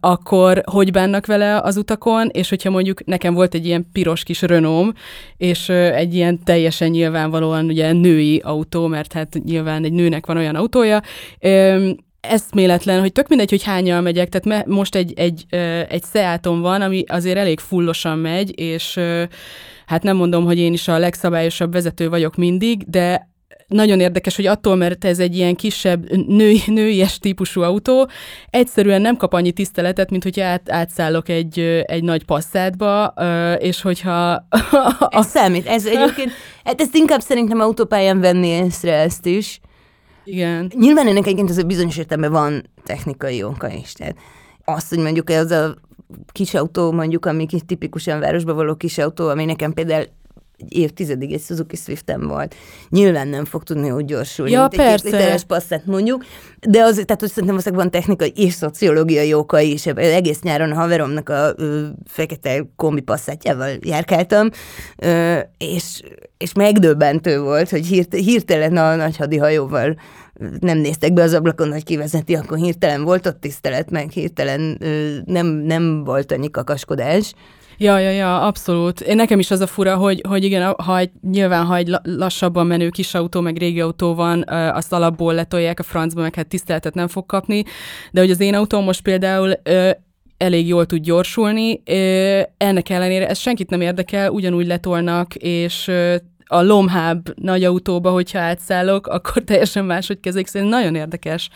[0.00, 4.42] akkor hogy bánnak vele az utakon, és hogyha mondjuk nekem volt egy ilyen piros kis
[4.42, 4.96] Renault,
[5.36, 10.54] és egy ilyen teljesen nyilvánvalóan ugye női autó, mert hát nyilván egy nőnek van olyan
[10.54, 11.00] autója,
[12.20, 15.44] eszméletlen, hogy tök mindegy, hogy hányal megyek, tehát most egy, egy,
[15.88, 19.00] egy Seatom van, ami azért elég fullosan megy, és
[19.86, 23.29] hát nem mondom, hogy én is a legszabályosabb vezető vagyok mindig, de
[23.70, 28.08] nagyon érdekes, hogy attól, mert ez egy ilyen kisebb női, nőies típusú autó,
[28.50, 33.14] egyszerűen nem kap annyi tiszteletet, mint hogyha át, átszállok egy, egy nagy passzátba,
[33.58, 34.46] és hogyha...
[35.08, 35.66] Ez számít.
[35.66, 36.30] Ez egyébként,
[36.64, 39.60] hát ezt inkább szerintem autópályán venni észre ezt is.
[40.24, 40.72] Igen.
[40.78, 43.92] Nyilván ennek egyébként azért bizonyos értelemben van technikai oka is.
[43.92, 44.16] Tehát
[44.64, 45.74] azt, hogy mondjuk ez a
[46.32, 50.04] kis autó, mondjuk, ami tipikusan városba való kis autó, ami nekem például
[50.60, 52.54] egy évtizedig egy Suzuki Swiftem volt.
[52.88, 55.02] Nyilván nem fog tudni úgy gyorsulni, Ja, mint egy persze.
[55.02, 56.24] két literes passzát mondjuk,
[56.68, 59.86] de az, tehát hogy szerintem valószínűleg van technikai és szociológiai oka is.
[59.86, 64.48] Egész nyáron a haveromnak a ö, fekete kombi passzátjával járkáltam,
[64.96, 66.00] ö, és,
[66.38, 69.96] és megdöbbentő volt, hogy hirt, hirtelen a nagy hadihajóval
[70.60, 75.16] nem néztek be az ablakon, hogy kivezeti, akkor hirtelen volt ott tisztelet, meg hirtelen ö,
[75.24, 77.34] nem, nem volt annyi kakaskodás.
[77.82, 79.00] Ja, ja, ja, abszolút.
[79.00, 82.00] Én nekem is az a fura, hogy, hogy igen, ha egy, nyilván, ha egy la-
[82.02, 86.46] lassabban menő kis autó, meg régi autó van, azt alapból letolják a francba, meg hát
[86.48, 87.64] tiszteletet nem fog kapni,
[88.12, 89.52] de hogy az én autóm most például
[90.36, 91.82] elég jól tud gyorsulni,
[92.56, 95.90] ennek ellenére ez senkit nem érdekel, ugyanúgy letolnak, és
[96.52, 101.50] a lomhább nagy autóba, hogyha átszállok, akkor teljesen máshogy kezelik, szerintem nagyon érdekes.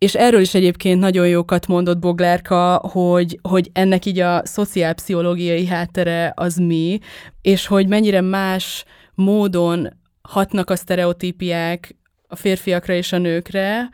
[0.00, 6.32] És erről is egyébként nagyon jókat mondott Boglárka, hogy, hogy ennek így a szociálpszichológiai háttere
[6.36, 6.98] az mi,
[7.42, 8.84] és hogy mennyire más
[9.14, 9.88] módon
[10.22, 11.96] hatnak a sztereotípiák
[12.28, 13.90] a férfiakra és a nőkre.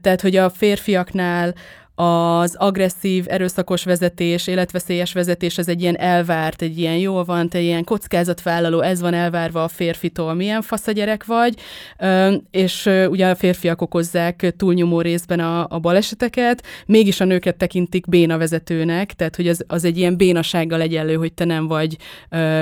[0.00, 1.54] Tehát, hogy a férfiaknál
[1.94, 7.60] az agresszív, erőszakos vezetés, életveszélyes vezetés, ez egy ilyen elvárt, egy ilyen jól van, te
[7.60, 11.54] ilyen kockázatvállaló, ez van elvárva a férfitól, milyen fasz a gyerek vagy,
[12.50, 18.38] és ugye a férfiak okozzák túlnyomó részben a, a baleseteket, mégis a nőket tekintik béna
[18.38, 21.96] vezetőnek, tehát hogy az, az egy ilyen bénasággal egyenlő, hogy te nem vagy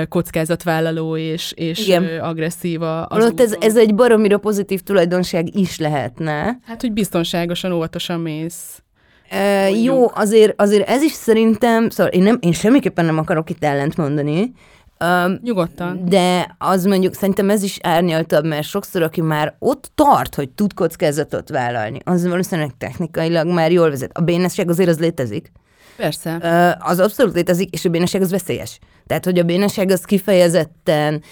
[0.09, 2.19] kockázatvállaló és, és Igen.
[2.19, 6.57] agresszív a- az Holott ez, ez egy baromira pozitív tulajdonság is lehetne.
[6.65, 8.83] Hát, hogy biztonságosan, óvatosan mész.
[9.31, 13.63] E, jó, azért, azért ez is szerintem, szóval én, nem, én semmiképpen nem akarok itt
[13.63, 14.53] ellent mondani,
[14.99, 16.05] um, Nyugodtan.
[16.05, 20.73] de az mondjuk szerintem ez is árnyaltabb, mert sokszor, aki már ott tart, hogy tud
[20.73, 24.17] kockázatot vállalni, az valószínűleg technikailag már jól vezet.
[24.17, 25.51] A bénesság azért az létezik.
[26.01, 26.77] Persze.
[26.79, 28.79] Az abszolút létezik, és a bénaság az veszélyes.
[29.07, 31.23] Tehát, hogy a bénaság az kifejezetten,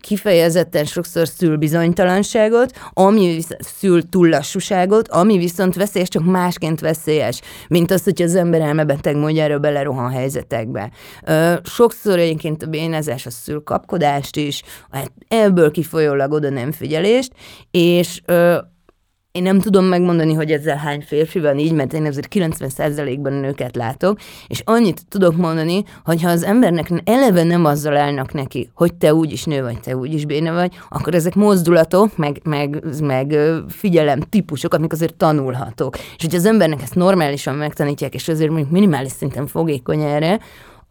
[0.00, 7.90] kifejezetten sokszor szül bizonytalanságot, ami szül túl lassúságot, ami viszont veszélyes, csak másként veszélyes, mint
[7.90, 10.90] az, hogy az ember elmebeteg módjára belerohan helyzetekbe.
[11.64, 17.32] Sokszor egyébként a bénázás az szül kapkodást is, hát ebből kifolyólag oda nem figyelést,
[17.70, 18.20] és
[19.32, 23.76] én nem tudom megmondani, hogy ezzel hány férfi van így, mert én azért 90%-ban nőket
[23.76, 28.94] látok, és annyit tudok mondani, hogy ha az embernek eleve nem azzal állnak neki, hogy
[28.94, 32.84] te úgy is nő vagy, te úgy is béne vagy, akkor ezek mozdulatok, meg, meg,
[33.02, 33.36] meg
[33.68, 35.96] figyelem típusok, amik azért tanulhatók.
[35.98, 40.40] És hogy az embernek ezt normálisan megtanítják, és azért mondjuk minimális szinten fogékony erre,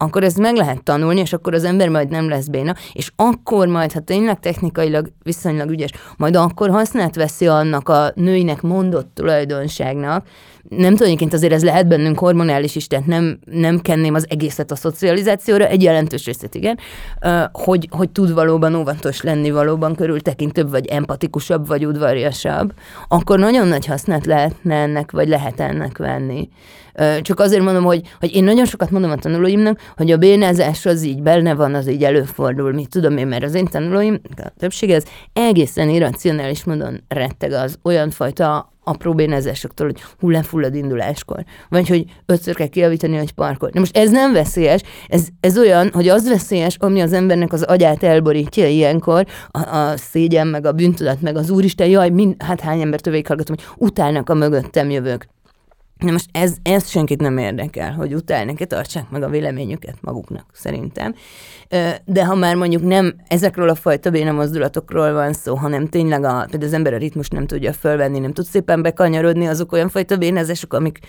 [0.02, 3.68] akkor ezt meg lehet tanulni, és akkor az ember majd nem lesz béna, és akkor
[3.68, 10.28] majd, ha tényleg technikailag viszonylag ügyes, majd akkor hasznát veszi annak a nőinek mondott tulajdonságnak,
[10.69, 14.72] nem tudom, egyébként azért ez lehet bennünk hormonális is, tehát nem, nem kenném az egészet
[14.72, 16.80] a szocializációra, egy jelentős részét igen,
[17.52, 22.74] hogy, hogy tud valóban óvatos lenni, valóban körültekintőbb, vagy empatikusabb, vagy udvariasabb,
[23.08, 26.50] akkor nagyon nagy hasznát lehetne ennek, vagy lehet ennek venni.
[27.22, 31.04] Csak azért mondom, hogy, hogy én nagyon sokat mondom a tanulóimnak, hogy a bénázás az
[31.04, 34.95] így benne van, az így előfordul, mit tudom én, mert az én tanulóim, a többsége
[34.95, 41.88] ez egészen irracionális módon retteg az olyan fajta apró bénázásoktól, hogy hú, lefullad induláskor, vagy
[41.88, 43.69] hogy ötször kell kiavítani, hogy parkol.
[43.73, 47.62] Na most ez nem veszélyes, ez, ez olyan, hogy az veszélyes, ami az embernek az
[47.62, 52.60] agyát elborítja ilyenkor, a, a szégyen, meg a bűntudat, meg az úristen, jaj, mind, hát
[52.60, 55.28] hány embert hallgatom, hogy utálnak a mögöttem jövők.
[56.00, 61.16] Na most ez, ez senkit nem érdekel, hogy utálnak-e, tartsák meg a véleményüket maguknak, szerintem.
[62.06, 66.46] De ha már mondjuk nem ezekről a fajta béna mozdulatokról van szó, hanem tényleg a,
[66.50, 70.18] például az ember a ritmus nem tudja fölvenni, nem tud szépen bekanyarodni, azok olyan fajta
[70.18, 71.00] bénázások, amik,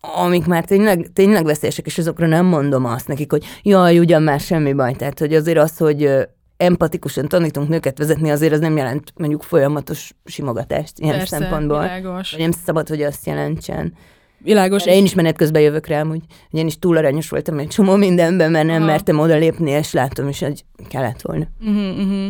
[0.00, 4.40] amik már tényleg, tényleg veszélyesek, és azokra nem mondom azt nekik, hogy jaj, ugyan már
[4.40, 4.92] semmi baj.
[4.92, 10.12] Tehát, hogy azért az, hogy empatikusan tanítunk nőket vezetni, azért az nem jelent mondjuk folyamatos
[10.24, 11.80] simogatást ilyen Persze, szempontból.
[11.80, 12.32] Világos.
[12.32, 13.94] Nem szabad, hogy azt jelentsen.
[14.38, 14.86] Világos.
[14.86, 18.50] Én is menet közben jövök rá, hogy én is túl aranyos voltam egy csomó mindenben,
[18.50, 18.84] mert nem Aha.
[18.84, 21.46] mertem odalépni, és látom is, hogy kellett volna.
[21.60, 22.26] Uh-huh, uh-huh.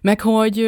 [0.00, 0.58] Meg hogy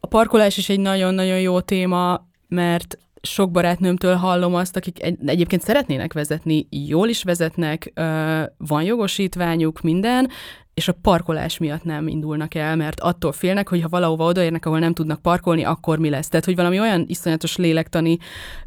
[0.00, 5.62] a parkolás is egy nagyon-nagyon jó téma, mert sok barátnőmtől hallom azt, akik egy, egyébként
[5.62, 7.92] szeretnének vezetni, jól is vezetnek,
[8.56, 10.30] van jogosítványuk, minden,
[10.74, 14.78] és a parkolás miatt nem indulnak el, mert attól félnek, hogy ha valahova odaérnek, ahol
[14.78, 16.28] nem tudnak parkolni, akkor mi lesz.
[16.28, 18.18] Tehát, hogy valami olyan iszonyatos lélektani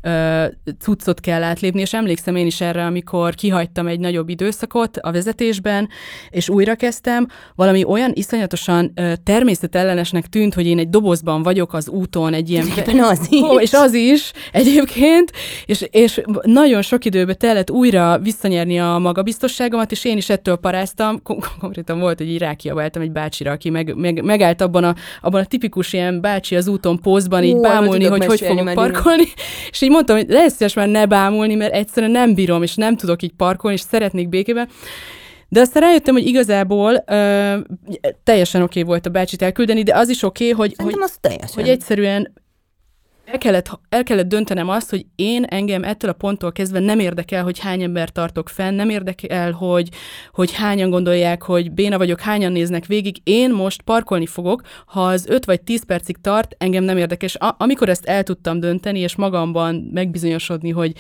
[0.02, 0.46] ö,
[0.80, 5.90] cuccot kell átlépni, és emlékszem én is erre, amikor kihagytam egy nagyobb időszakot a vezetésben,
[6.30, 11.90] és újra kezdtem, valami olyan iszonyatosan ö, természetellenesnek tűnt, hogy én egy dobozban vagyok az
[11.90, 12.68] úton, egy ilyen...
[12.78, 13.42] Éppen az is.
[13.42, 15.32] Ó, és az is egyébként,
[15.66, 21.22] és, és nagyon sok időbe tellett újra visszanyerni a magabiztosságomat, és én is ettől paráztam,
[21.60, 25.42] konkrétan emlékszem, volt, hogy így rákiabáltam egy bácsira, aki meg, meg, megállt abban a, abban
[25.42, 29.24] a tipikus ilyen bácsi az úton pózban, így Ó, bámulni, hogy hogy fogok parkolni,
[29.72, 33.22] és így mondtam, hogy lesz már ne bámulni, mert egyszerűen nem bírom, és nem tudok
[33.22, 34.70] így parkolni, és szeretnék békében.
[35.48, 37.58] De aztán rájöttem, hogy igazából ö,
[38.24, 40.96] teljesen oké okay volt a bácsit elküldeni, de az is oké, okay, hogy, hogy,
[41.54, 42.34] hogy egyszerűen
[43.26, 47.44] el kellett, el kellett döntenem azt, hogy én engem ettől a ponttól kezdve nem érdekel,
[47.44, 49.90] hogy hány ember tartok fenn, nem érdekel, hogy,
[50.32, 53.18] hogy hányan gondolják, hogy béna vagyok, hányan néznek végig.
[53.24, 57.06] Én most parkolni fogok, ha az 5 vagy 10 percig tart, engem nem
[57.40, 60.94] a, amikor ezt el tudtam dönteni, és magamban megbizonyosodni, hogy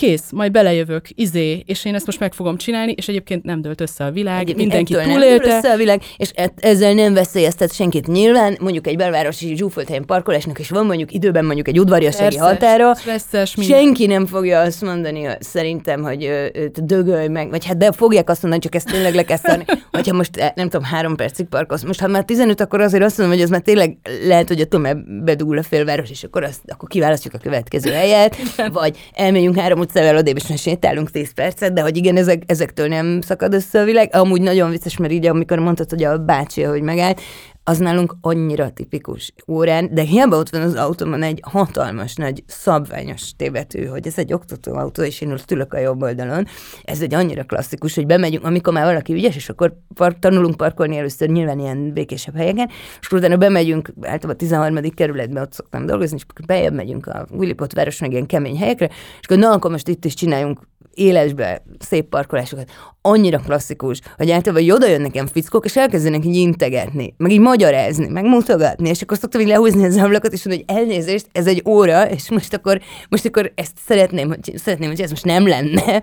[0.00, 3.80] kész, majd belejövök, izé, és én ezt most meg fogom csinálni, és egyébként nem dölt
[3.80, 5.46] össze a világ, egyébként mindenki túlélte.
[5.48, 9.88] Nem össze a világ, és e- ezzel nem veszélyeztet senkit nyilván, mondjuk egy belvárosi zsúfolt
[9.88, 14.82] helyen parkolásnak, és van mondjuk időben mondjuk egy udvariassági határa, stresszes, senki nem fogja azt
[14.82, 19.22] mondani, szerintem, hogy dögölj meg, vagy hát de fogják azt mondani, csak ezt tényleg le
[19.22, 21.82] kell szarni, hogyha most e, nem tudom, három percig parkolsz.
[21.82, 24.64] Most ha már 15, akkor azért azt mondom, hogy ez már tényleg lehet, hogy a
[24.64, 28.36] tömeg bedúl a félváros, és akkor, azt, akkor kiválasztjuk a következő helyet,
[28.72, 33.20] vagy elmegyünk három utcával odébb, és sétálunk 10 percet, de hogy igen, ezek, ezektől nem
[33.20, 34.08] szakad össze a világ.
[34.12, 37.20] Amúgy nagyon vicces, mert így, amikor mondtad, hogy a bácsi, hogy megállt,
[37.64, 43.36] az nálunk annyira tipikus órán, de hiába ott van az autóban egy hatalmas, nagy, szabványos
[43.36, 46.46] tévető, hogy ez egy oktatóautó, és én ott ülök a jobb oldalon.
[46.82, 50.96] Ez egy annyira klasszikus, hogy bemegyünk, amikor már valaki ügyes, és akkor par- tanulunk parkolni
[50.96, 52.70] először nyilván ilyen békésebb helyeken,
[53.00, 54.94] és utána bemegyünk, általában a 13.
[54.94, 58.86] kerületbe ott szoktam dolgozni, és akkor bejebb megyünk a Willipot város meg ilyen kemény helyekre,
[59.20, 60.60] és akkor na, akkor most itt is csináljunk
[60.94, 62.70] élesbe szép parkolásokat.
[63.02, 68.08] Annyira klasszikus, hogy általában oda jön nekem fickók, és elkezdenek így integetni, meg így magyarázni,
[68.08, 71.62] meg mutogatni, és akkor szoktam így lehúzni az ablakot, és mondani, hogy elnézést, ez egy
[71.66, 76.02] óra, és most akkor, most akkor ezt szeretném, hogy, szeretném, hogy ez most nem lenne.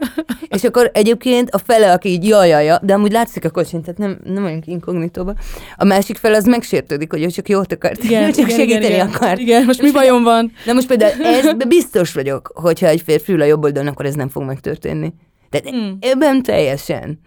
[0.56, 3.82] és akkor egyébként a fele, aki így jaj, jaj, jaj de amúgy látszik a kocsin,
[3.82, 5.34] tehát nem, nem vagyunk inkognitóba.
[5.76, 9.08] A másik fele az megsértődik, hogy ő csak jót akart, igen, csak igen, segíteni igen,
[9.08, 9.38] akar.
[9.38, 10.52] Igen, most mi bajom van?
[10.64, 14.14] Na most például ez biztos vagyok, hogyha egy férfi ül a jobb oldalon, akkor ez
[14.14, 15.14] nem fog megtörténni.
[15.48, 15.98] Tehát hmm.
[16.00, 17.20] ebben teljesen.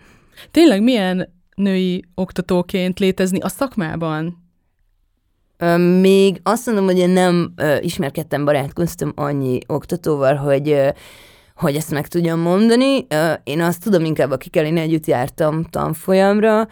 [0.52, 4.48] Tényleg milyen női oktatóként létezni a szakmában?
[6.00, 10.94] Még azt mondom, hogy én nem ismerkedtem, barátkoztam annyi oktatóval, hogy
[11.56, 13.08] hogy ezt meg tudjam mondani.
[13.44, 16.68] Én azt tudom inkább, akikkel én együtt jártam tanfolyamra,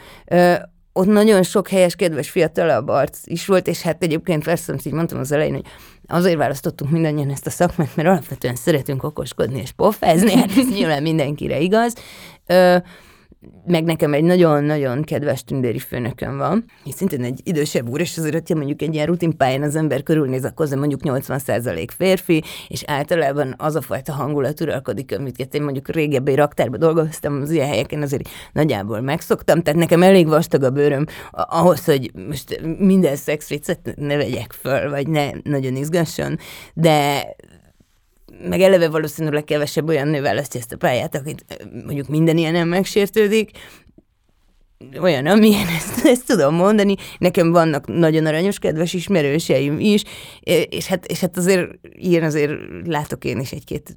[0.98, 5.20] ott nagyon sok helyes, kedves fiatalabb arc is volt, és hát egyébként persze, így mondtam
[5.20, 5.66] az elején, hogy
[6.08, 11.02] azért választottuk mindannyian ezt a szakmát, mert alapvetően szeretünk okoskodni és pofázni, hát ez nyilván
[11.02, 11.94] mindenkire igaz
[13.66, 18.34] meg nekem egy nagyon-nagyon kedves tündéri főnököm van, és szintén egy idősebb úr, és azért,
[18.34, 23.76] hogyha mondjuk egy ilyen rutinpályán az ember körülnéz, akkor mondjuk 80% férfi, és általában az
[23.76, 29.02] a fajta hangulat uralkodik, amit én mondjuk régebbi raktárban dolgoztam, az ilyen helyeken azért nagyjából
[29.02, 34.90] megszoktam, tehát nekem elég vastag a bőröm ahhoz, hogy most minden szexvicet ne vegyek föl,
[34.90, 36.38] vagy ne nagyon izgasson,
[36.74, 37.26] de
[38.42, 41.46] meg eleve valószínűleg kevesebb olyan nő választja ezt a pályát, akit
[41.86, 43.52] mondjuk minden ilyen nem megsértődik,
[45.02, 46.96] olyan, amilyen, ezt, ezt tudom mondani.
[47.18, 50.04] Nekem vannak nagyon aranyos, kedves ismerőseim is,
[50.70, 52.52] és hát, és hát azért ilyen azért
[52.86, 53.96] látok én is egy-két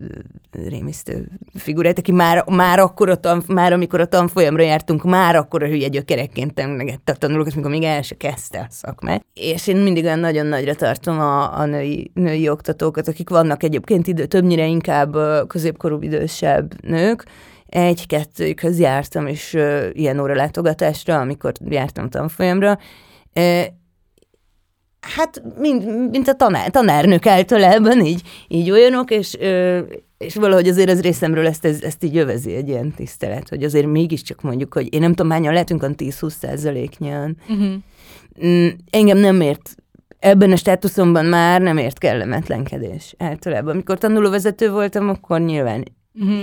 [0.69, 5.63] rémisztő figurát, aki már, már akkor a tan, már amikor a tanfolyamra jártunk, már akkor
[5.63, 9.25] a hülye gyökerekként emlegette a tanulókat, amikor még el se kezdte a szakmát.
[9.35, 14.07] És én mindig olyan nagyon nagyra tartom a, a női, női oktatókat, akik vannak egyébként
[14.07, 15.17] idő, többnyire inkább
[15.47, 17.25] középkorú idősebb nők,
[17.71, 22.79] egy-kettőjükhöz jártam is uh, ilyen óralátogatásra, amikor jártam tanfolyamra.
[23.35, 23.65] Uh,
[25.01, 29.81] hát, mint, mint a tanár, tanárnök általában, így, így olyanok, és, uh,
[30.19, 33.87] és valahogy azért az részemről ezt, ezt, ezt így jövezi egy ilyen tisztelet, hogy azért
[33.87, 37.37] mégiscsak mondjuk, hogy én nem tudom, hányan lehetünk a 10-20 százaléknyian.
[37.49, 37.75] Uh-huh.
[38.91, 39.75] Engem nem ért
[40.19, 43.73] ebben a státuszomban már nem ért kellemetlenkedés általában.
[43.73, 46.41] Amikor tanulóvezető voltam, akkor nyilván Uh-huh.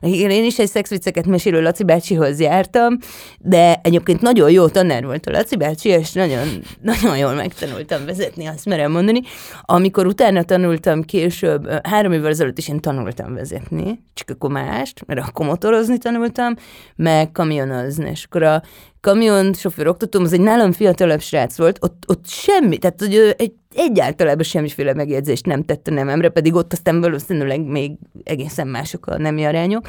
[0.00, 2.98] Igen, én is egy szexvicceket mesélő Laci bácsihoz jártam,
[3.38, 6.46] de egyébként nagyon jó tanár volt a Laci bácsi, és nagyon,
[6.82, 9.20] nagyon jól megtanultam vezetni, azt merem mondani.
[9.60, 15.28] Amikor utána tanultam később, három évvel ezelőtt is én tanultam vezetni, csak akkor mást, mert
[15.28, 16.54] akkor motorozni tanultam,
[16.96, 18.62] meg kamionozni, és akkor a
[19.00, 23.52] kamion sofőr oktatóm, az egy nálam fiatalabb srác volt, ott, ott semmi, tehát hogy egy,
[23.76, 27.92] egyáltalán semmiféle megjegyzést nem tett a nememre, pedig ott aztán valószínűleg még
[28.24, 29.88] egészen mások a nemi arányok.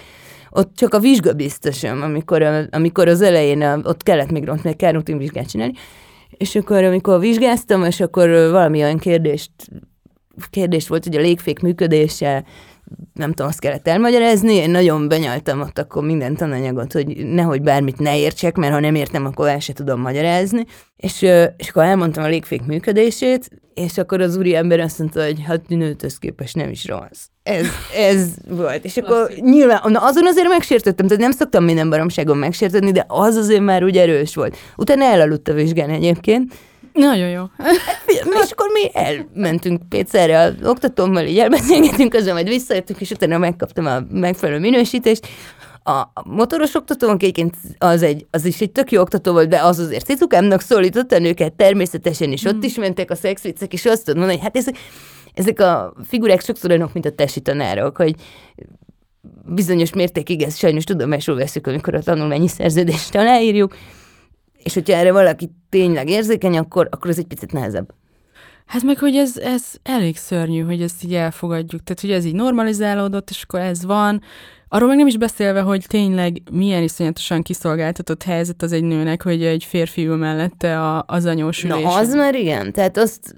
[0.50, 5.02] Ott csak a vizsga biztosom, amikor, amikor az elején ott kellett még ront, még kell
[5.06, 5.73] vizsgát csinálni,
[6.30, 9.52] és akkor amikor vizsgáztam, és akkor valamilyen kérdést
[10.50, 12.43] kérdés volt, hogy a légfék működése
[13.13, 18.00] nem tudom, azt kellett elmagyarázni, én nagyon benyaltam ott akkor minden tananyagot, hogy nehogy bármit
[18.00, 20.65] ne értsek, mert ha nem értem, akkor el se tudom magyarázni.
[20.97, 21.21] És,
[21.58, 25.67] és akkor elmondtam a légfék működését, és akkor az úri ember azt mondta, hogy hát
[25.67, 27.26] nőtöz képes nem is rossz.
[27.43, 28.86] Ez, ez volt.
[28.86, 29.43] És akkor Lasszik.
[29.43, 33.84] nyilván, na azon azért megsértettem, tehát nem szoktam minden baromságon megsérteni, de az azért már
[33.84, 34.58] úgy erős volt.
[34.78, 36.54] Utána elaludt a vizsgán egyébként,
[36.97, 37.43] nagyon jó.
[38.43, 43.86] és akkor mi elmentünk Pécerre az oktatómmal, így elbeszélgetünk, közben majd visszajöttünk, és utána megkaptam
[43.86, 45.27] a megfelelő minősítést.
[45.83, 49.79] A motoros oktató, egyébként az, egy, az is egy tök jó oktató volt, de az
[49.79, 52.62] azért cicukámnak szólította nőket természetesen, és ott mm.
[52.62, 54.77] is mentek a szexviccek, és azt tudom mondani, hogy hát ezek,
[55.33, 58.15] ezek a figurák sokszor olyanok, mint a tesi tanárok, hogy
[59.45, 63.75] bizonyos mértékig ezt sajnos tudomásul veszük, amikor a tanulmányi szerződést aláírjuk,
[64.67, 67.93] és hogyha erre valaki tényleg érzékeny, akkor, akkor ez egy picit nehezebb.
[68.65, 71.84] Hát meg, hogy ez, ez elég szörnyű, hogy ezt így elfogadjuk.
[71.84, 74.21] Tehát, hogy ez így normalizálódott, és akkor ez van.
[74.69, 79.43] Arról meg nem is beszélve, hogy tényleg milyen iszonyatosan kiszolgáltatott helyzet az egy nőnek, hogy
[79.43, 81.84] egy férfi ül mellette a, az anyós ülés.
[81.84, 82.71] Na, az már igen.
[82.71, 83.36] Tehát azt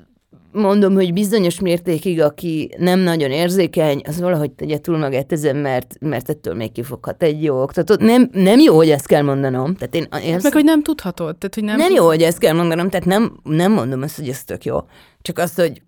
[0.51, 5.95] mondom, hogy bizonyos mértékig, aki nem nagyon érzékeny, az valahogy tegye túl magát ezen, mert,
[5.99, 7.99] mert ettől még kifoghat egy jó oktatót.
[7.99, 9.75] Nem, nem jó, hogy ezt kell mondanom.
[9.75, 11.37] Tehát én, én ezt, Meg, hogy nem tudhatod.
[11.37, 14.29] Tehát, hogy nem, nem jó, hogy ezt kell mondanom, tehát nem, nem mondom azt, hogy
[14.29, 14.77] ez tök jó.
[15.21, 15.81] Csak azt, hogy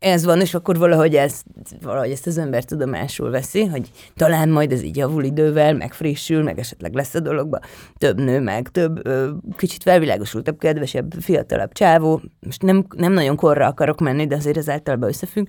[0.00, 1.42] ez van, és akkor valahogy, ez,
[1.82, 6.42] valahogy ezt az ember tudomásul veszi, hogy talán majd ez így javul idővel, meg frissül,
[6.42, 7.60] meg esetleg lesz a dologba
[7.98, 9.08] több nő, meg több
[9.56, 12.20] kicsit felvilágosultabb, kedvesebb, fiatalabb csávó.
[12.40, 15.46] Most nem, nem nagyon korra akarok menni, de azért ez általában összefügg.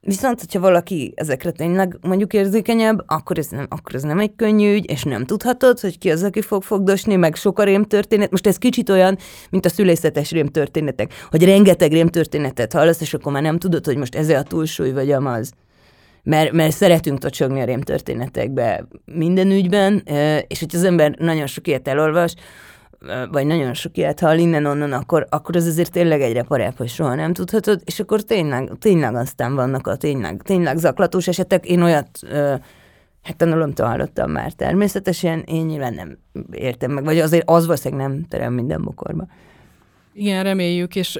[0.00, 4.74] Viszont, hogyha valaki ezekre tényleg mondjuk érzékenyebb, akkor ez, nem, akkor ez nem egy könnyű
[4.74, 8.30] ügy, és nem tudhatod, hogy ki az, aki fog fogdosni, meg sok a rémtörténet.
[8.30, 9.18] Most ez kicsit olyan,
[9.50, 14.14] mint a szülészetes rémtörténetek, hogy rengeteg rémtörténetet hallasz, és akkor már nem tudod, hogy most
[14.14, 15.52] ez a túlsúly, vagy amaz.
[16.22, 20.02] Mert, mert szeretünk tocsogni a rémtörténetekbe minden ügyben,
[20.46, 22.34] és hogy az ember nagyon sok ilyet elolvas,
[23.30, 27.14] vagy nagyon sok ilyet hall innen-onnan, akkor, akkor az azért tényleg egyre parább, hogy soha
[27.14, 31.66] nem tudhatod, és akkor tényleg, tényleg aztán vannak a tényleg, tényleg zaklatós esetek.
[31.66, 32.08] Én olyat
[33.22, 36.18] hát tanulomtól hallottam már természetesen, én nyilván nem
[36.50, 39.26] értem meg, vagy azért az valószínűleg nem terem minden bokorba.
[40.12, 41.18] Igen, reméljük, és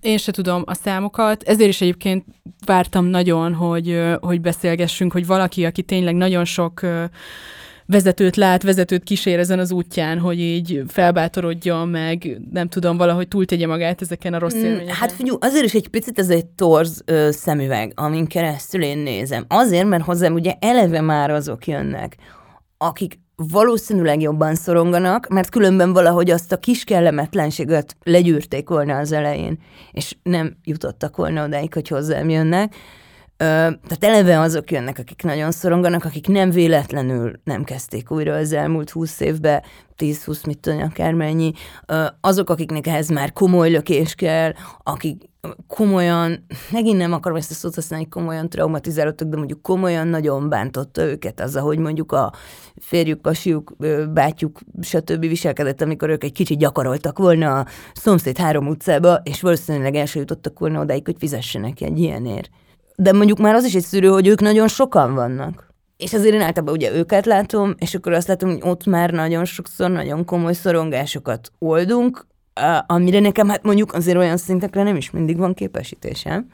[0.00, 2.24] én se tudom a számokat, ezért is egyébként
[2.66, 6.80] vártam nagyon, hogy, hogy beszélgessünk, hogy valaki, aki tényleg nagyon sok
[7.86, 13.66] vezetőt lát, vezetőt kísér ezen az útján, hogy így felbátorodjon, meg nem tudom, valahogy túltegye
[13.66, 14.94] magát ezeken a rossz mm, élményeken.
[14.94, 19.44] Hát figyelj, azért is egy picit ez egy torz ö, szemüveg, amin keresztül én nézem.
[19.48, 22.16] Azért, mert hozzám ugye eleve már azok jönnek,
[22.78, 29.58] akik valószínűleg jobban szoronganak, mert különben valahogy azt a kis kellemetlenséget legyűrték volna az elején,
[29.92, 32.74] és nem jutottak volna odáig, hogy hozzám jönnek
[33.36, 38.90] tehát eleve azok jönnek, akik nagyon szoronganak, akik nem véletlenül nem kezdték újra az elmúlt
[38.90, 39.62] húsz évben,
[39.98, 41.52] 10-20, mit tudom, akármennyi,
[42.20, 45.22] azok, akiknek ehhez már komoly lökés kell, akik,
[45.66, 51.02] komolyan, megint nem akarom ezt a szót használni, komolyan traumatizálódtak, de mondjuk komolyan nagyon bántotta
[51.02, 52.32] őket az, ahogy mondjuk a
[52.80, 53.76] férjük, pasiuk,
[54.12, 55.20] bátyjuk, stb.
[55.20, 60.58] viselkedett, amikor ők egy kicsit gyakoroltak volna a szomszéd három utcába, és valószínűleg el jutottak
[60.58, 62.50] volna odáig, hogy fizessenek egy ilyenért.
[62.96, 65.72] De mondjuk már az is egy szűrő, hogy ők nagyon sokan vannak.
[65.96, 69.44] És azért én általában ugye őket látom, és akkor azt látom, hogy ott már nagyon
[69.44, 72.26] sokszor nagyon komoly szorongásokat oldunk,
[72.86, 76.46] amire nekem hát mondjuk azért olyan szintekre nem is mindig van képesítésem.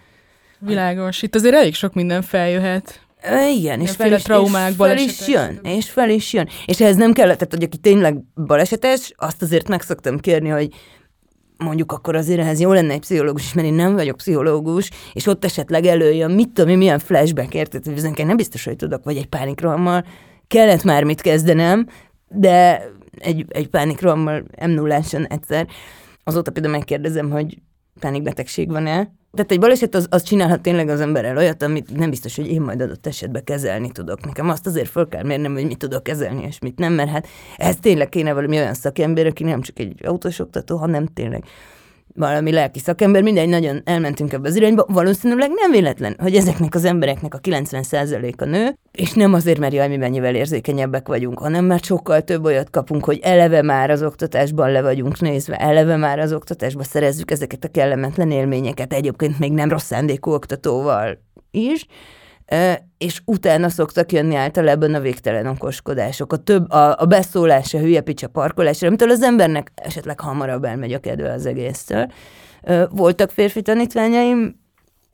[0.58, 1.22] Világos.
[1.22, 3.00] Itt azért elég sok minden feljöhet.
[3.56, 6.48] Igen, és fel, is, traumák, és fel is jön, és fel is jön.
[6.66, 10.68] És ehhez nem kellett, tehát hogy aki tényleg balesetes, azt azért meg szoktam kérni, hogy
[11.64, 15.44] mondjuk akkor azért ehhez jó lenne egy pszichológus, mert én nem vagyok pszichológus, és ott
[15.44, 20.04] esetleg előjön, mit tudom, milyen flashback, érted, hogy nem biztos, hogy tudok, vagy egy pánikrohammal,
[20.46, 21.86] kellett már mit kezdenem,
[22.28, 22.84] de
[23.18, 25.66] egy, egy pánikrohammal m 0 egyszer,
[26.24, 27.58] azóta például megkérdezem, hogy
[28.00, 32.36] pánikbetegség van-e, tehát egy baleset az, az csinálhat tényleg az emberrel olyat, amit nem biztos,
[32.36, 34.24] hogy én majd adott esetben kezelni tudok.
[34.24, 37.26] Nekem azt azért föl kell mérnem, hogy mit tudok kezelni, és mit nem, mert hát
[37.56, 41.44] ez tényleg kéne valami olyan szakember, aki nem csak egy autós oktató, hanem tényleg
[42.14, 46.84] valami lelki szakember, mindegy, nagyon elmentünk ebbe az irányba, valószínűleg nem véletlen, hogy ezeknek az
[46.84, 51.84] embereknek a 90%-a nő, és nem azért, mert jaj, mi mennyivel érzékenyebbek vagyunk, hanem mert
[51.84, 56.32] sokkal több olyat kapunk, hogy eleve már az oktatásban le vagyunk nézve, eleve már az
[56.32, 61.18] oktatásban szerezzük ezeket a kellemetlen élményeket, egyébként még nem rossz szándékú oktatóval
[61.50, 61.86] is,
[62.98, 66.32] és utána szoktak jönni általában a végtelen okoskodások.
[66.32, 70.92] A több, a, a beszólás, a hülye picsa parkolásra, amitől az embernek esetleg hamarabb elmegy
[70.92, 72.06] a kedve az egésztől.
[72.90, 74.58] Voltak férfi tanítványaim,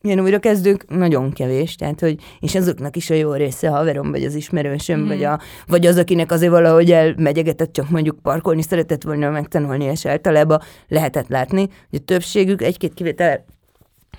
[0.06, 4.34] ilyen újrakezdők nagyon kevés, tehát hogy, és azoknak is a jó része haverom, vagy az
[4.34, 5.06] ismerősöm, mm.
[5.06, 10.06] vagy, a, vagy az, akinek azért valahogy elmegyegetett, csak mondjuk parkolni szeretett volna megtanulni, és
[10.06, 13.44] általában lehetett látni, hogy a többségük egy-két kivétel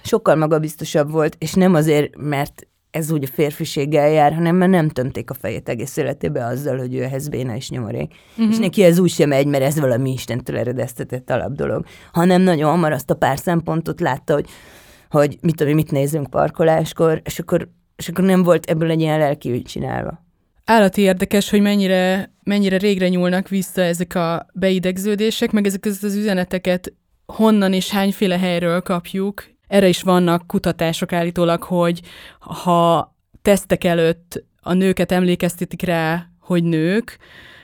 [0.03, 2.67] sokkal magabiztosabb volt, és nem azért, mert
[2.97, 6.95] ez úgy a férfiséggel jár, hanem mert nem tömték a fejét egész életébe azzal, hogy
[6.95, 8.13] ő ehhez béna és nyomorék.
[8.37, 8.53] Uh-huh.
[8.53, 11.85] És neki ez úgy sem megy, mert ez valami Istentől eredeztetett alap dolog.
[12.11, 14.49] Hanem nagyon hamar azt a pár szempontot látta, hogy,
[15.09, 19.19] hogy mit tudom, mit nézünk parkoláskor, és akkor, és akkor nem volt ebből egy ilyen
[19.19, 20.25] lelki csinálva.
[20.65, 26.93] Állati érdekes, hogy mennyire, mennyire régre nyúlnak vissza ezek a beidegződések, meg ezek az üzeneteket
[27.25, 32.01] honnan és hányféle helyről kapjuk, erre is vannak kutatások állítólag, hogy
[32.39, 37.17] ha tesztek előtt a nőket emlékeztetik rá, hogy nők,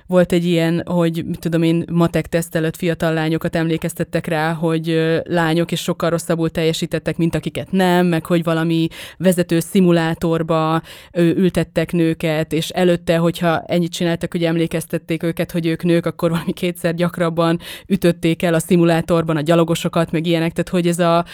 [0.07, 5.11] volt egy ilyen, hogy mit tudom én, matek teszt előtt fiatal lányokat emlékeztettek rá, hogy
[5.23, 8.87] lányok és sokkal rosszabbul teljesítettek, mint akiket nem, meg hogy valami
[9.17, 10.81] vezető szimulátorba
[11.17, 16.53] ültettek nőket, és előtte, hogyha ennyit csináltak, hogy emlékeztették őket, hogy ők nők, akkor valami
[16.53, 21.25] kétszer gyakrabban ütötték el a szimulátorban a gyalogosokat, meg ilyenek, tehát hogy ez a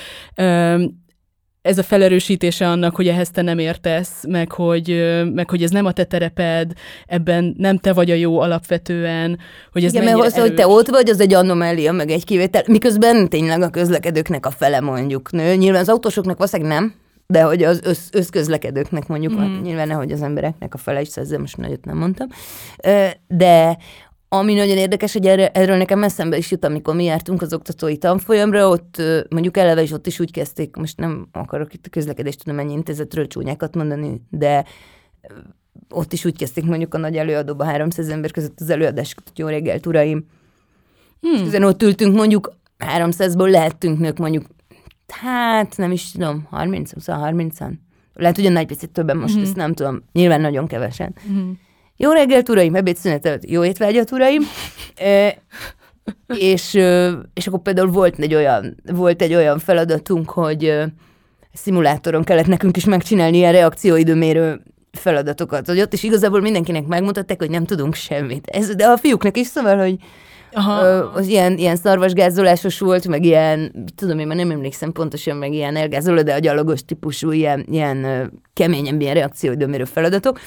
[1.70, 4.88] ez a felerősítése annak, hogy ehhez te nem értesz, meg hogy,
[5.34, 6.72] meg hogy ez nem a te tereped,
[7.08, 9.40] ebben nem te vagy a jó alapvetően,
[9.72, 12.64] hogy ez Igen, mert az, hogy te ott vagy, az egy anomália, meg egy kivétel,
[12.68, 15.56] miközben tényleg a közlekedőknek a fele mondjuk nő.
[15.56, 16.94] Nyilván az autósoknak valószínűleg nem,
[17.28, 19.62] de hogy az össz, összközlekedőknek mondjuk, mm.
[19.62, 22.28] nyilván nehogy az embereknek a fele is, ezzel most nagyot nem mondtam.
[23.28, 23.78] De
[24.32, 27.98] ami nagyon érdekes, hogy erre, erről nekem eszembe is jut, amikor mi jártunk az oktatói
[27.98, 32.44] tanfolyamra, ott mondjuk eleve is ott is úgy kezdték, most nem akarok itt a közlekedést
[32.44, 34.66] tudom ennyi intézetről csúnyákat mondani, de
[35.90, 39.48] ott is úgy kezdték mondjuk a nagy előadóba 300 ember között az előadásokat, hogy jó
[39.48, 40.26] reggelt, uraim.
[41.22, 41.46] Hmm.
[41.46, 42.56] És ott ültünk mondjuk
[42.98, 44.46] 300-ból lehettünk nők mondjuk,
[45.08, 47.72] hát nem is tudom, 30, 20, 30-an.
[48.14, 49.44] Lehet, hogy a nagy picit többen most, hmm.
[49.44, 51.16] ezt nem tudom, nyilván nagyon kevesen.
[51.28, 51.68] Hmm
[52.02, 54.42] jó reggelt, uraim, ebédszünet előtt jó étvágyat, uraim.
[54.96, 55.38] E,
[56.28, 56.74] és,
[57.34, 60.84] és akkor például volt egy olyan, volt egy olyan feladatunk, hogy
[61.54, 67.50] szimulátoron kellett nekünk is megcsinálni ilyen reakcióidőmérő feladatokat, hogy ott is igazából mindenkinek megmutatták, hogy
[67.50, 68.48] nem tudunk semmit.
[68.48, 69.96] Ez, de a fiúknak is szóval, hogy
[70.52, 70.82] Aha.
[71.14, 75.76] az ilyen, ilyen szarvasgázolásos volt, meg ilyen, tudom én már nem emlékszem pontosan, meg ilyen
[75.76, 80.40] elgázoló, de a gyalogos típusú, ilyen, ilyen keményen ilyen reakcióidőmérő feladatok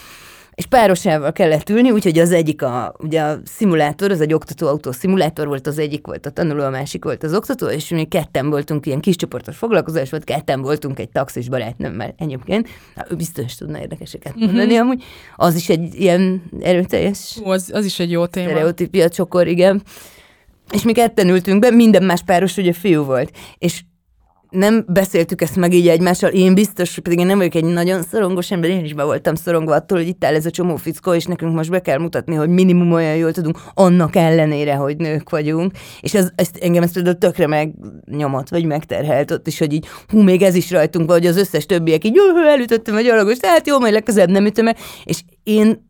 [0.55, 5.47] és párosával kellett ülni, úgyhogy az egyik a, ugye a szimulátor, az egy oktatóautó szimulátor
[5.47, 8.87] volt, az egyik volt a tanuló, a másik volt az oktató, és mi ketten voltunk,
[8.87, 12.69] ilyen kis csoportos foglalkozás volt, ketten voltunk egy taxis barátnőmmel egyébként.
[12.95, 14.45] Na, ő biztos tudna érdekeseket mhm.
[14.45, 14.81] mondani, uh-huh.
[14.81, 15.05] amúgy.
[15.37, 17.41] Az is egy ilyen erőteljes...
[17.45, 18.49] Az, az is egy jó téma.
[18.49, 19.83] Stereotípia csokor, igen.
[20.73, 23.31] És mi ketten ültünk be, minden más páros ugye fiú volt.
[23.59, 23.83] És
[24.53, 28.51] nem beszéltük ezt meg így egymással, én biztos, pedig én nem vagyok egy nagyon szorongos
[28.51, 31.25] ember, én is be voltam szorongva attól, hogy itt áll ez a csomó fickó, és
[31.25, 35.73] nekünk most be kell mutatni, hogy minimum olyan jól tudunk, annak ellenére, hogy nők vagyunk.
[36.01, 40.23] És ez, ezt, engem ezt például tökre megnyomott, vagy megterhelt ott is, hogy így, hú,
[40.23, 43.79] még ez is rajtunk, vagy az összes többiek így, jó, elütöttem a gyalogos, tehát jó,
[43.79, 44.77] majd legközelebb nem ütöm meg.
[45.05, 45.87] És én,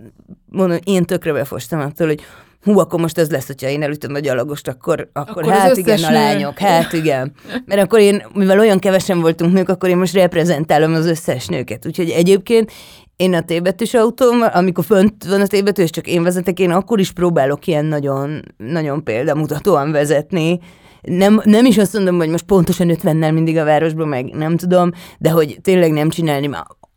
[0.47, 2.21] mondom, én tökre befostam attól, hogy
[2.63, 6.05] hú, akkor most ez lesz, hogyha én elütöm a gyalogost, akkor, akkor, akkor hát igen,
[6.05, 7.33] a lányok, hát igen.
[7.65, 11.87] Mert akkor én, mivel olyan kevesen voltunk nők, akkor én most reprezentálom az összes nőket.
[11.87, 12.73] Úgyhogy egyébként
[13.17, 17.01] én a tébetűs autóm, amikor fönt van a tébetű, és csak én vezetek, én akkor
[17.01, 20.59] is próbálok ilyen nagyon, nagyon példamutatóan vezetni,
[21.03, 24.91] nem, nem is azt mondom, hogy most pontosan 50-nel mindig a városban, meg nem tudom,
[25.19, 26.47] de hogy tényleg nem csinálni,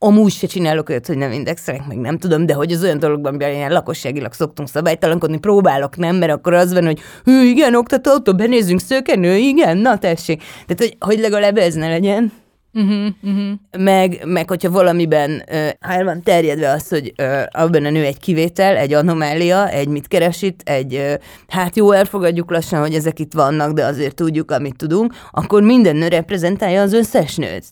[0.06, 3.34] amúgy se csinálok olyat, hogy nem indexelek, meg nem tudom, de hogy az olyan dologban,
[3.34, 8.34] amiben ilyen lakosságilag szoktunk szabálytalankodni, próbálok, nem, mert akkor az van, hogy hű, igen, oktató,
[8.36, 10.43] benézzünk szőkenő, igen, na tessék.
[10.66, 12.32] Tehát, hogy, hogy legalább ez ne legyen.
[12.74, 13.60] Uh-huh, uh-huh.
[13.78, 18.20] Meg, meg, hogyha valamiben uh, el van terjedve az, hogy uh, abban a nő egy
[18.20, 21.14] kivétel, egy anomália, egy mit keresít, egy uh,
[21.47, 25.95] hát jó, elfogadjuk lassan, hogy ezek itt vannak, de azért tudjuk, amit tudunk, akkor minden
[25.95, 27.66] nő reprezentálja az összes nőt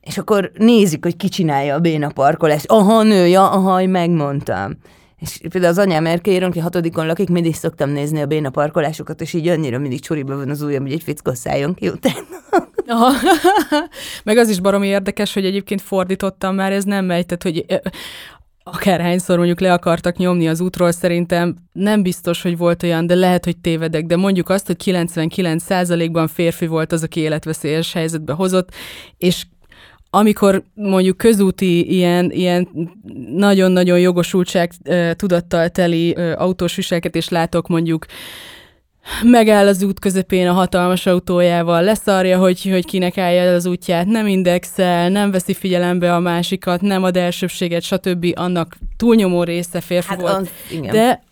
[0.00, 2.66] és akkor nézik, hogy ki csinálja a béna parkolást.
[2.66, 4.76] Aha, nőja, aha, megmondtam.
[5.18, 9.32] És például az anyám erkélyéről, aki hatodikon lakik, mindig szoktam nézni a béna parkolásokat, és
[9.32, 12.26] így annyira mindig csoriba van az ujjam, hogy egy fickó szálljon ki utána.
[12.86, 13.12] Aha.
[14.24, 17.80] Meg az is baromi érdekes, hogy egyébként fordítottam már, ez nem megy, tehát hogy
[18.62, 23.44] akárhányszor mondjuk le akartak nyomni az útról, szerintem nem biztos, hogy volt olyan, de lehet,
[23.44, 28.74] hogy tévedek, de mondjuk azt, hogy 99%-ban férfi volt az, aki életveszélyes helyzetbe hozott,
[29.16, 29.46] és
[30.10, 32.68] amikor mondjuk közúti ilyen, ilyen
[33.34, 34.72] nagyon-nagyon jogosultság
[35.16, 38.06] tudattal teli autós viselkedést látok mondjuk
[39.22, 44.26] megáll az út közepén a hatalmas autójával, leszarja, hogy, hogy kinek állja az útját, nem
[44.26, 48.26] indexel, nem veszi figyelembe a másikat, nem ad elsőbséget, stb.
[48.34, 50.36] Annak túlnyomó része férfi hát volt.
[50.36, 50.92] Az, igen.
[50.92, 51.22] De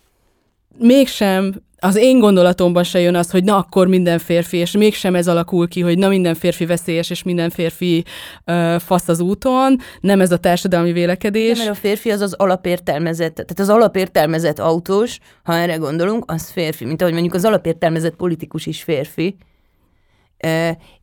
[0.79, 5.29] mégsem az én gondolatomban se jön az, hogy na akkor minden férfi, és mégsem ez
[5.29, 8.05] alakul ki, hogy na minden férfi veszélyes, és minden férfi
[8.47, 11.57] uh, fasz az úton, nem ez a társadalmi vélekedés.
[11.57, 16.51] Nem, mert a férfi az az alapértelmezett, tehát az alapértelmezett autós, ha erre gondolunk, az
[16.51, 19.37] férfi, mint ahogy mondjuk az alapértelmezett politikus is férfi,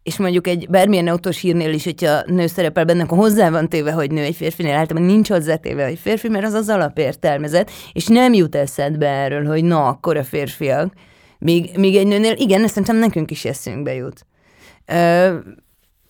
[0.03, 3.91] és mondjuk egy bármilyen autós hírnél is, hogyha nő szerepel benne, akkor hozzá van téve,
[3.91, 8.07] hogy nő egy férfinél, általában nincs hozzá téve, hogy férfi, mert az az alapértelmezet, és
[8.07, 10.93] nem jut eszedbe erről, hogy na, akkor a férfiak.
[11.39, 14.25] Míg, míg egy nőnél, igen, szerintem nekünk is eszünkbe jut.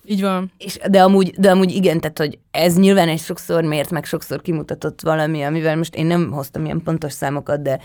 [0.07, 0.51] Így van.
[0.57, 4.41] És, de, amúgy, de amúgy igen, tehát hogy ez nyilván egy sokszor mért, meg sokszor
[4.41, 7.79] kimutatott valami, amivel most én nem hoztam ilyen pontos számokat, de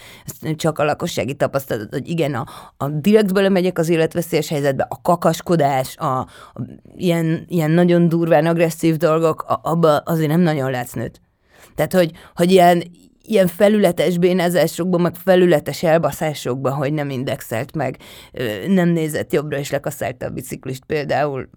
[0.56, 2.46] csak a lakossági tapasztalat, hogy igen, a,
[2.76, 6.26] a direktből megyek az életveszélyes helyzetbe, a kakaskodás, a, a
[6.96, 11.20] ilyen, ilyen nagyon durván agresszív dolgok, a, abba azért nem nagyon látsz nőt.
[11.74, 12.82] Tehát, hogy, hogy ilyen,
[13.22, 17.96] ilyen felületes bénázásokban, meg felületes elbaszásokban, hogy nem indexelt meg,
[18.66, 21.48] nem nézett jobbra, és lekaszálta a biciklist például,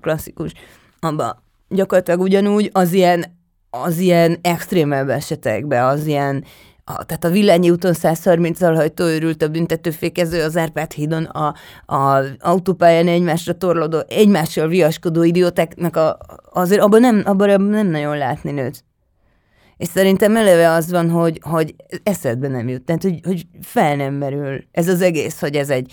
[0.00, 0.52] klasszikus,
[1.00, 3.24] abban gyakorlatilag ugyanúgy az ilyen,
[3.70, 6.44] az ilyen extrémebb esetekben, az ilyen,
[6.84, 11.54] a, tehát a Villányi úton 130-al hajtó őrült a büntetőfékező az Árpád hídon a,
[11.94, 16.18] a autópályán egymásra torlódó, egymással viaskodó idiótáknak a,
[16.52, 18.84] azért abban nem, abban nem nagyon látni nőt.
[19.76, 24.14] És szerintem eleve az van, hogy, hogy eszedbe nem jut, tehát hogy, hogy fel nem
[24.14, 25.92] merül ez az egész, hogy ez egy,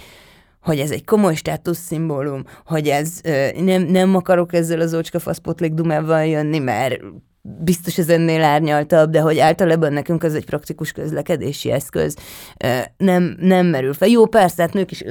[0.61, 3.21] hogy ez egy komoly státuszszimbólum, hogy ez
[3.59, 6.99] nem, nem akarok ezzel az ócska faszpotlék dumával jönni, mert
[7.41, 12.15] biztos ez ennél árnyaltabb, de hogy általában nekünk ez egy praktikus közlekedési eszköz.
[12.97, 14.07] Nem, nem merül fel.
[14.07, 15.03] Jó, persze, hát nők is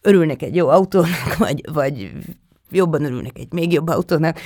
[0.00, 2.12] örülnek egy jó autónak, vagy, vagy
[2.70, 4.40] jobban örülnek egy még jobb autónak,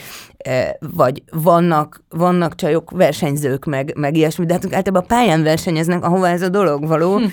[0.81, 6.43] vagy vannak, vannak csajok, versenyzők, meg, meg ilyesmi, de hát általában pályán versenyeznek, ahova ez
[6.43, 7.17] a dolog való.
[7.19, 7.27] Hm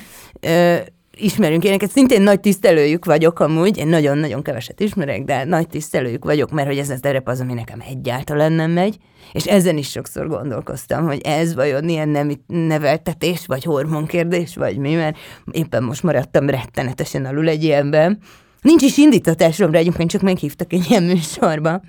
[1.17, 6.51] ismerünk éneket, szintén nagy tisztelőjük vagyok amúgy, én nagyon-nagyon keveset ismerek, de nagy tisztelőjük vagyok,
[6.51, 8.97] mert hogy ez az terep az, ami nekem egyáltalán nem megy,
[9.31, 14.93] és ezen is sokszor gondolkoztam, hogy ez vajon ilyen nem neveltetés, vagy hormonkérdés, vagy mi,
[14.93, 15.17] mert
[15.51, 18.19] éppen most maradtam rettenetesen alul egy ilyenben.
[18.61, 21.81] Nincs is indítatásomra, egyébként csak meghívtak egy ilyen műsorba.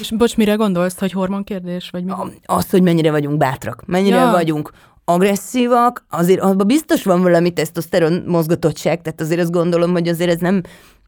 [0.00, 2.12] És bocs, mire gondolsz, hogy hormonkérdés, vagy mi?
[2.44, 4.30] Azt, hogy mennyire vagyunk bátrak, mennyire ja.
[4.30, 4.70] vagyunk
[5.08, 10.40] agresszívak, azért abban biztos van valami tesztoszteron mozgatottság, tehát azért azt gondolom, hogy azért ez
[10.40, 10.62] nem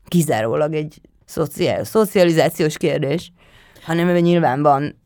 [0.08, 3.32] kizárólag egy szociál, szocializációs kérdés,
[3.84, 4.98] hanem ebben nyilván van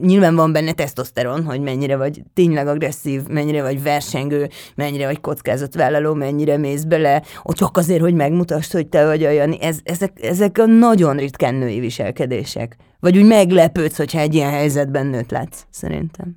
[0.00, 6.14] nyilván van benne tesztoszteron, hogy mennyire vagy tényleg agresszív, mennyire vagy versengő, mennyire vagy kockázatvállaló,
[6.14, 9.52] mennyire mész bele, ott csak azért, hogy megmutasd, hogy te vagy olyan.
[9.52, 12.76] Ez, ezek, ezek a nagyon ritkán női viselkedések.
[13.00, 16.36] Vagy úgy meglepődsz, hogyha egy ilyen helyzetben nőt látsz, szerintem.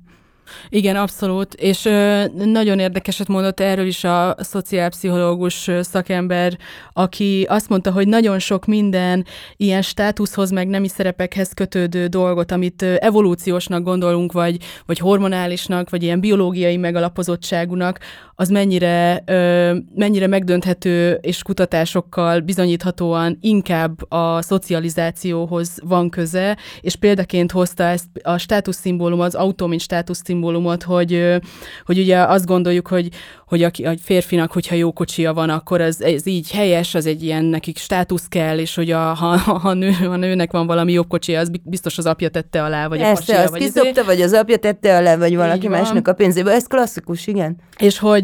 [0.68, 6.58] Igen, abszolút, és ö, nagyon érdekeset mondott erről is a szociálpszichológus szakember,
[6.92, 9.26] aki azt mondta, hogy nagyon sok minden
[9.56, 16.20] ilyen státuszhoz, meg nemi szerepekhez kötődő dolgot, amit evolúciósnak gondolunk, vagy, vagy hormonálisnak, vagy ilyen
[16.20, 17.98] biológiai megalapozottságúnak,
[18.36, 27.52] az mennyire, ö, mennyire megdönthető és kutatásokkal bizonyíthatóan inkább a szocializációhoz van köze, és példaként
[27.52, 31.40] hozta ezt a státuszszimbólum, az autó, mint státuszszimbólumot, hogy,
[31.84, 33.08] hogy ugye azt gondoljuk, hogy,
[33.46, 37.22] hogy a, a férfinak, hogyha jó kocsia van, akkor ez, ez így helyes, az egy
[37.22, 41.08] ilyen nekik státusz kell, és hogy a, ha, ha, nő, ha nőnek van valami jobb
[41.08, 44.02] kocsia, az biztos az apja tette alá, vagy Ezt, a pasia, azt vagy kiszopta, izé.
[44.02, 46.52] vagy az apja tette alá, vagy valaki másnak a pénzébe.
[46.52, 47.56] Ez klasszikus, igen.
[47.78, 48.23] És hogy,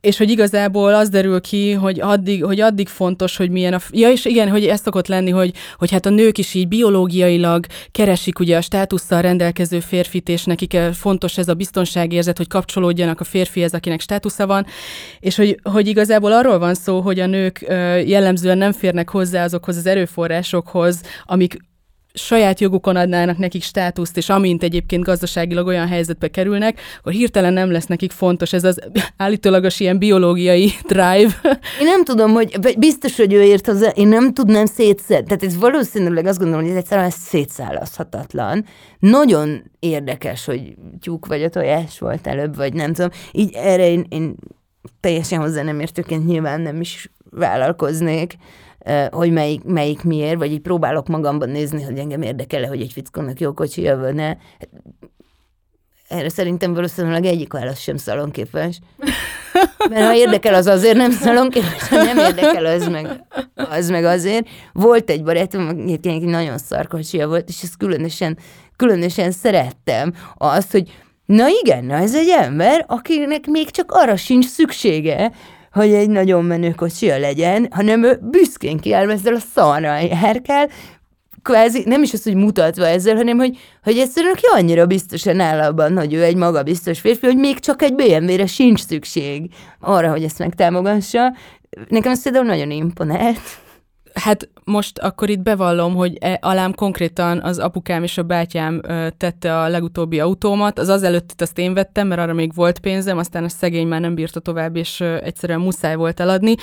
[0.00, 3.78] és hogy igazából az derül ki, hogy addig, hogy addig fontos, hogy milyen a...
[3.90, 7.66] Ja, és igen, hogy ez szokott lenni, hogy, hogy hát a nők is így biológiailag
[7.90, 13.24] keresik ugye a státusszal rendelkező férfit, és nekik fontos ez a biztonságérzet, hogy kapcsolódjanak a
[13.24, 14.66] férfihez, akinek státusza van,
[15.20, 17.64] és hogy, hogy igazából arról van szó, hogy a nők
[18.06, 21.56] jellemzően nem férnek hozzá azokhoz az erőforrásokhoz, amik
[22.14, 27.70] saját jogukon adnának nekik státuszt, és amint egyébként gazdaságilag olyan helyzetbe kerülnek, akkor hirtelen nem
[27.70, 28.80] lesz nekik fontos ez az
[29.16, 31.40] állítólagos ilyen biológiai drive.
[31.80, 35.26] Én nem tudom, hogy biztos, hogy ő ért hozzá, én nem tudnám szétszedni.
[35.26, 38.64] Tehát ez valószínűleg azt gondolom, hogy ez egyszerűen szétszállazhatatlan.
[38.98, 43.10] Nagyon érdekes, hogy tyúk vagy a tojás volt előbb, vagy nem tudom.
[43.32, 44.34] Így erre én, én
[45.00, 48.36] teljesen hozzá nem értőként nyilván nem is vállalkoznék
[49.10, 53.40] hogy melyik, melyik miért, vagy így próbálok magamban nézni, hogy engem érdekel hogy egy fickónak
[53.40, 54.38] jó kocsia van-e.
[56.08, 58.78] Erre szerintem valószínűleg egyik válasz sem szalonképes.
[59.88, 63.24] Mert ha érdekel, az azért nem szalonképes, ha nem érdekel, az meg,
[63.54, 64.48] az meg azért.
[64.72, 68.38] Volt egy barátom, aki nagyon szarkocsia volt, és ezt különösen,
[68.76, 70.14] különösen szerettem.
[70.36, 70.92] Azt, hogy
[71.24, 75.32] na igen, na ez egy ember, akinek még csak arra sincs szüksége,
[75.72, 80.68] hogy egy nagyon menő kocsia legyen, hanem ő büszkén kiáll ezzel a szarral járkál,
[81.42, 85.60] kvázi nem is az, hogy mutatva ezzel, hanem hogy, hogy egyszerűen ki annyira biztosan áll
[85.60, 89.50] abban, hogy ő egy magabiztos férfi, hogy még csak egy BMW-re sincs szükség
[89.80, 91.34] arra, hogy ezt megtámogassa.
[91.88, 93.40] Nekem ez például nagyon imponált.
[94.14, 99.06] Hát most akkor itt bevallom, hogy e, alám konkrétan az apukám és a bátyám ö,
[99.16, 100.78] tette a legutóbbi autómat.
[100.78, 104.00] Az az előtt azt én vettem, mert arra még volt pénzem, aztán a szegény már
[104.00, 106.54] nem bírta tovább, és ö, egyszerűen muszáj volt eladni.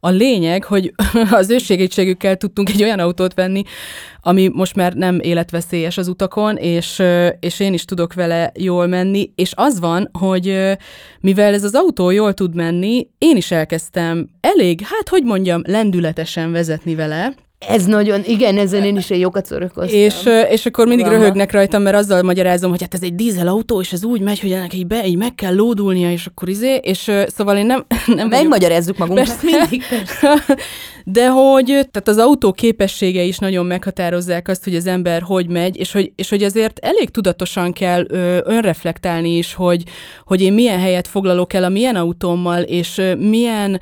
[0.00, 0.92] A lényeg, hogy
[1.30, 3.62] az ő segítségükkel tudtunk egy olyan autót venni,
[4.20, 8.86] ami most már nem életveszélyes az utakon, és, ö, és én is tudok vele jól
[8.86, 10.72] menni, és az van, hogy ö,
[11.20, 16.52] mivel ez az autó jól tud menni, én is elkezdtem elég, hát hogy mondjam, lendületesen
[16.52, 17.34] vezetni vele,
[17.68, 19.98] ez nagyon, igen, ezen én is egy jókat szórakoztam.
[19.98, 20.14] És,
[20.50, 21.18] és akkor mindig Lama.
[21.18, 24.40] röhögnek rajtam, mert azzal magyarázom, hogy hát ez egy dízel autó, és ez úgy megy,
[24.40, 27.86] hogy ennek így, be, így meg kell lódulnia, és akkor izé, és szóval én nem...
[28.16, 29.26] nem Megmagyarázzuk magunknak.
[29.26, 30.44] Persze, mindig, persze.
[31.08, 35.76] De hogy tehát az autó képessége is nagyon meghatározzák azt, hogy az ember hogy megy,
[35.76, 39.82] és hogy, és hogy azért elég tudatosan kell ö, önreflektálni is, hogy,
[40.24, 43.80] hogy én milyen helyet foglalok el a milyen autómmal, és ö, milyen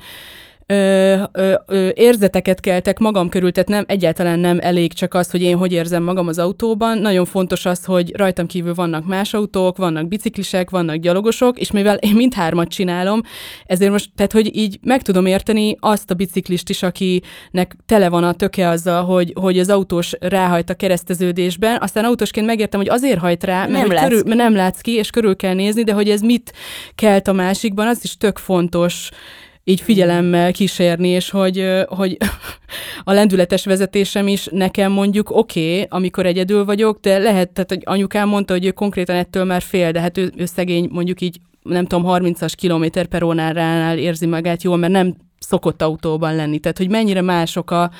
[0.67, 5.41] ö, ö, ö, érzeteket keltek magam körül, tehát nem, egyáltalán nem elég csak az, hogy
[5.41, 6.97] én hogy érzem magam az autóban.
[6.97, 11.95] Nagyon fontos az, hogy rajtam kívül vannak más autók, vannak biciklisek, vannak gyalogosok, és mivel
[11.95, 13.21] én mindhármat csinálom,
[13.65, 18.23] ezért most, tehát hogy így meg tudom érteni azt a biciklist is, akinek tele van
[18.23, 23.19] a töke azzal, hogy, hogy az autós ráhajt a kereszteződésben, aztán autósként megértem, hogy azért
[23.19, 26.09] hajt rá, mert, nem, körül, mert nem látsz ki, és körül kell nézni, de hogy
[26.09, 26.53] ez mit
[26.95, 29.09] kelt a másikban, az is tök fontos
[29.67, 32.17] így figyelemmel kísérni, és hogy, hogy
[33.03, 37.81] a lendületes vezetésem is nekem mondjuk oké, okay, amikor egyedül vagyok, de lehet, tehát hogy
[37.83, 41.39] anyukám mondta, hogy ő konkrétan ettől már fél, de hát ő, ő szegény mondjuk így
[41.65, 46.59] nem tudom, 30-as kilométer per óránál érzi magát jól, mert nem szokott autóban lenni.
[46.59, 47.91] Tehát, hogy mennyire mások a,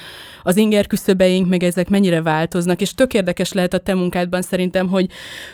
[0.43, 4.87] az inger küszöbeink, meg ezek mennyire változnak, és tök érdekes lehet a te munkádban szerintem,
[4.87, 5.09] hogy,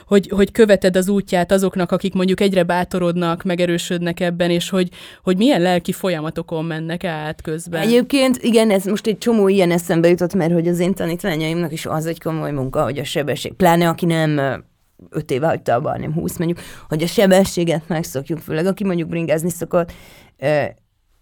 [0.08, 4.90] hogy, hogy követed az útját azoknak, akik mondjuk egyre bátorodnak, megerősödnek ebben, és hogy,
[5.24, 7.82] hogy milyen lelki folyamatokon mennek át közben.
[7.82, 11.86] Egyébként igen, ez most egy csomó ilyen eszembe jutott, mert hogy az én tanítványaimnak is
[11.86, 14.64] az egy komoly munka, hogy a sebesség, pláne aki nem
[15.10, 19.50] öt éve hagyta abba, hanem húsz mondjuk, hogy a sebességet megszokjuk, főleg aki mondjuk bringázni
[19.50, 19.92] szokott,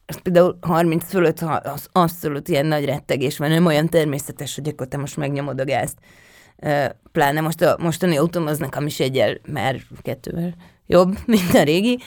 [0.06, 4.88] ez például 30 fölött az abszolút ilyen nagy rettegés van, nem olyan természetes, hogy akkor
[4.88, 5.98] te most megnyomod a gázt.
[7.12, 10.56] pláne most a mostani autóm az nekem is egyel, már kettővel
[10.90, 12.00] jobb, mint a régi,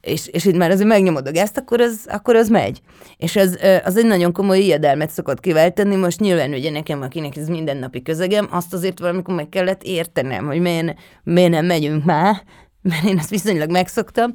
[0.00, 2.80] és, és itt már azért megnyomod a gázt, akkor az, akkor az megy.
[3.16, 7.48] És az, az egy nagyon komoly ijedelmet szokott kiváltani, most nyilván ugye nekem, akinek ez
[7.48, 12.42] mindennapi közegem, azt azért valamikor meg kellett értenem, hogy miért, miért nem megyünk már,
[12.90, 14.32] mert én ezt viszonylag megszoktam,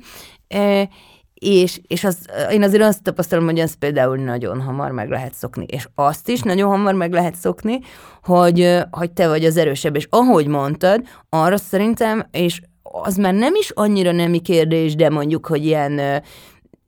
[1.34, 2.18] és, és az,
[2.52, 6.41] én azért azt tapasztalom, hogy ezt például nagyon hamar meg lehet szokni, és azt is
[6.41, 7.80] nagyon hamar meg lehet szokni,
[8.24, 12.62] hogy, hogy te vagy az erősebb, és ahogy mondtad, arra szerintem, és
[13.04, 16.22] az már nem is annyira nemi kérdés, de mondjuk, hogy ilyen,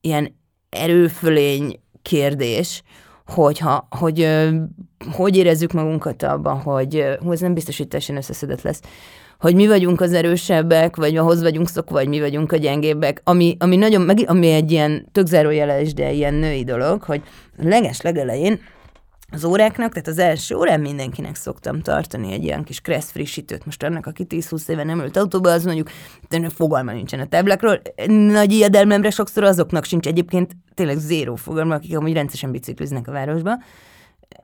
[0.01, 0.35] ilyen
[0.69, 2.83] erőfölény kérdés,
[3.25, 4.27] hogyha, hogy
[5.11, 8.81] hogy érezzük magunkat abban, hogy hú, ez nem biztos, hogy teljesen összeszedett lesz,
[9.39, 13.57] hogy mi vagyunk az erősebbek, vagy ahhoz vagyunk szokva, vagy mi vagyunk a gyengébbek, ami,
[13.59, 17.21] ami nagyon, meg, ami egy ilyen tök zárójeles, de ilyen női dolog, hogy
[17.57, 18.59] leges legelején
[19.31, 23.65] az óráknak, tehát az első órán mindenkinek szoktam tartani egy ilyen kis kressz frissítőt.
[23.65, 25.89] Most annak, aki 10-20 éve nem ült autóba, az mondjuk
[26.49, 27.81] fogalma nincsen a táblákról.
[28.07, 33.61] Nagy ijedelmemre sokszor azoknak sincs egyébként tényleg zéró fogalma, akik amúgy rendszeresen bicikliznek a városba.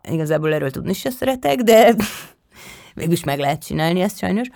[0.09, 1.95] Igazából erről tudni se szeretek, de
[2.95, 4.47] végülis meg lehet csinálni ezt sajnos.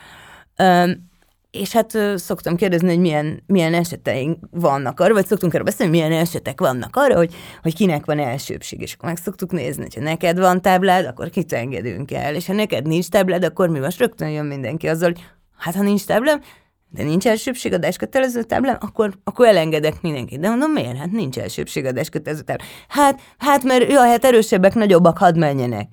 [1.51, 6.11] És hát szoktam kérdezni, hogy milyen, milyen eseteink vannak arra, vagy szoktunk arra beszélni, milyen
[6.11, 10.01] esetek vannak arra, hogy, hogy kinek van elsőbség, és akkor meg szoktuk nézni, hogy ha
[10.01, 13.99] neked van táblád, akkor kit engedünk el, és ha neked nincs táblád, akkor mi most
[13.99, 15.23] rögtön jön mindenki azzal, hogy
[15.57, 16.41] hát ha nincs táblám,
[16.89, 20.39] de nincs elsőbség a kötelező táblám, akkor, akkor elengedek mindenkit.
[20.39, 20.97] De mondom, miért?
[20.97, 22.67] Hát nincs elsőbség a kötelező táblám.
[22.87, 25.89] Hát, hát mert jó, hát erősebbek, nagyobbak, hadd menjenek.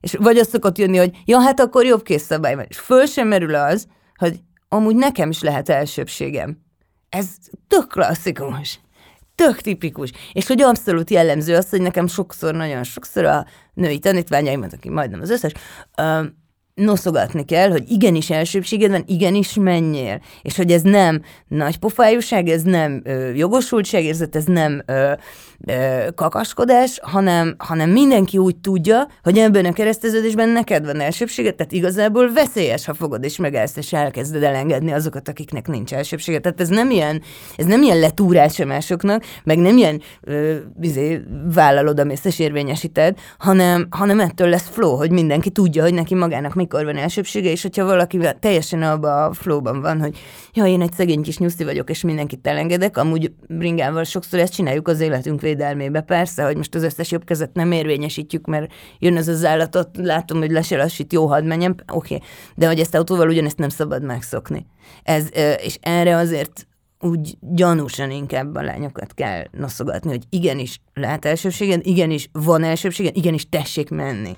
[0.00, 2.64] És vagy azt szokott jönni, hogy ja, hát akkor jobb kész szabály van.
[2.68, 3.86] És föl sem merül az,
[4.16, 4.40] hogy
[4.72, 6.58] amúgy nekem is lehet elsőbségem.
[7.08, 7.26] Ez
[7.68, 8.80] tök klasszikus,
[9.34, 10.12] tök tipikus.
[10.32, 15.20] És hogy abszolút jellemző az, hogy nekem sokszor, nagyon sokszor a női tanítványaimat, aki majdnem
[15.20, 15.52] az összes,
[16.74, 20.20] noszogatni kell, hogy igenis elsőbséged van, igenis menjél.
[20.42, 25.12] És hogy ez nem nagy pofájúság, ez nem ö, jogosultságérzet, ez nem ö, ö,
[26.14, 32.32] kakaskodás, hanem, hanem mindenki úgy tudja, hogy ebben a kereszteződésben neked van elsőbséged, tehát igazából
[32.32, 36.38] veszélyes, ha fogod és megállsz, és elkezded elengedni azokat, akiknek nincs elsőbsége.
[36.38, 37.22] Tehát ez nem ilyen,
[37.56, 41.20] ez nem ilyen letúrás a másoknak, meg nem ilyen ö, izé,
[41.54, 46.54] vállalod a mészes érvényesíted, hanem, hanem ettől lesz flow, hogy mindenki tudja, hogy neki magának
[46.54, 50.18] mikor van elsőbsége, és hogyha valaki teljesen abban a flowban van, hogy
[50.52, 54.88] ja, én egy szegény kis nyuszi vagyok, és mindenkit elengedek, amúgy bringával sokszor ezt csináljuk
[54.88, 56.00] az életünk védelmébe.
[56.00, 60.38] Persze, hogy most az összes jobb kezet nem érvényesítjük, mert jön ez az állatot, látom,
[60.38, 62.14] hogy le se lassít, jó, hadd menjem, oké.
[62.14, 62.28] Okay.
[62.54, 64.66] De hogy ezt autóval ugyanezt nem szabad megszokni.
[65.02, 65.28] Ez,
[65.62, 66.66] és erre azért
[67.00, 73.48] úgy gyanúsan inkább a lányokat kell noszogatni, hogy igenis lehet elsőbségen, igenis van elsőbségen, igenis
[73.48, 74.36] tessék menni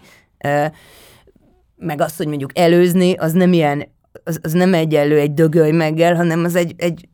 [1.76, 3.88] meg azt, hogy mondjuk előzni, az nem ilyen,
[4.24, 7.08] az, az nem egyenlő egy dögöly meggel, hanem az egy, egy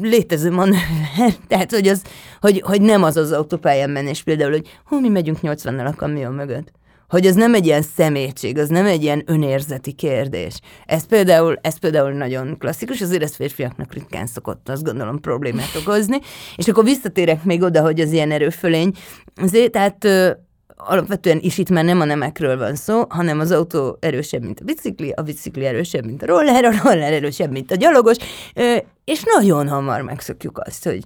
[0.00, 1.34] létező manőver.
[1.48, 2.02] Tehát, hogy, az,
[2.40, 6.34] hogy, hogy nem az az autópályán menés például, hogy hú, mi megyünk 80-nal a kamion
[6.34, 6.72] mögött.
[7.08, 10.60] Hogy az nem egy ilyen szemétség, az nem egy ilyen önérzeti kérdés.
[10.86, 16.18] Ez például, ez például nagyon klasszikus, azért ez férfiaknak ritkán szokott, azt gondolom, problémát okozni.
[16.56, 18.92] És akkor visszatérek még oda, hogy az ilyen erőfölény.
[19.36, 20.06] Azért, tehát
[20.78, 24.64] alapvetően is itt már nem a nemekről van szó, hanem az autó erősebb, mint a
[24.64, 28.16] bicikli, a bicikli erősebb, mint a roller, a roller erősebb, mint a gyalogos,
[29.04, 31.02] és nagyon hamar megszokjuk azt, hogy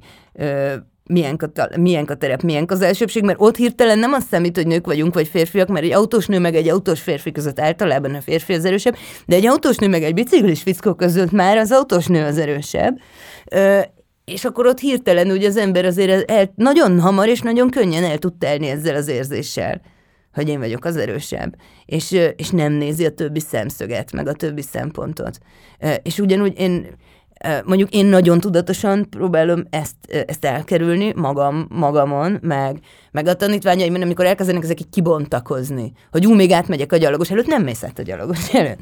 [1.07, 4.87] milyen a, milyen terep, milyen az elsőbség, mert ott hirtelen nem azt számít, hogy nők
[4.87, 8.53] vagyunk, vagy férfiak, mert egy autós nő meg egy autós férfi között általában a férfi
[8.53, 8.97] az erősebb,
[9.27, 13.01] de egy autós nő meg egy biciklis fickó között már az autós nő az erősebb,
[14.33, 18.19] és akkor ott hirtelen úgy az ember azért el, nagyon hamar és nagyon könnyen el
[18.19, 19.81] tud telni ezzel az érzéssel,
[20.35, 21.55] hogy én vagyok az erősebb,
[21.87, 25.39] és, és nem nézi a többi szemszöget, meg a többi szempontot.
[26.03, 26.87] És ugyanúgy én,
[27.65, 32.79] mondjuk én nagyon tudatosan próbálom ezt, ezt elkerülni magam, magamon, meg,
[33.11, 37.47] meg a tanítványaim, amikor elkezdenek ezek így kibontakozni, hogy ú, még átmegyek a gyalogos előtt,
[37.47, 38.81] nem mész át a gyalogos előtt.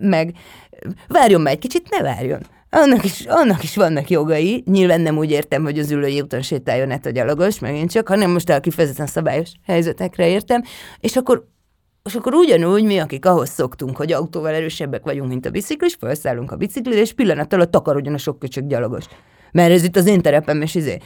[0.00, 0.34] Meg
[1.08, 2.40] várjon már egy kicsit, ne várjon
[2.74, 4.62] annak is, annak is vannak jogai.
[4.66, 8.30] Nyilván nem úgy értem, hogy az ülői úton sétáljon át a gyalogos, megint csak, hanem
[8.30, 10.62] most a kifejezetten szabályos helyzetekre értem.
[11.00, 11.50] És akkor
[12.04, 16.52] és akkor ugyanúgy mi, akik ahhoz szoktunk, hogy autóval erősebbek vagyunk, mint a biciklis, felszállunk
[16.52, 19.04] a biciklire, és pillanat alatt takarodjon a sok köcsög gyalogos.
[19.52, 20.98] Mert ez itt az én terepem, és izé.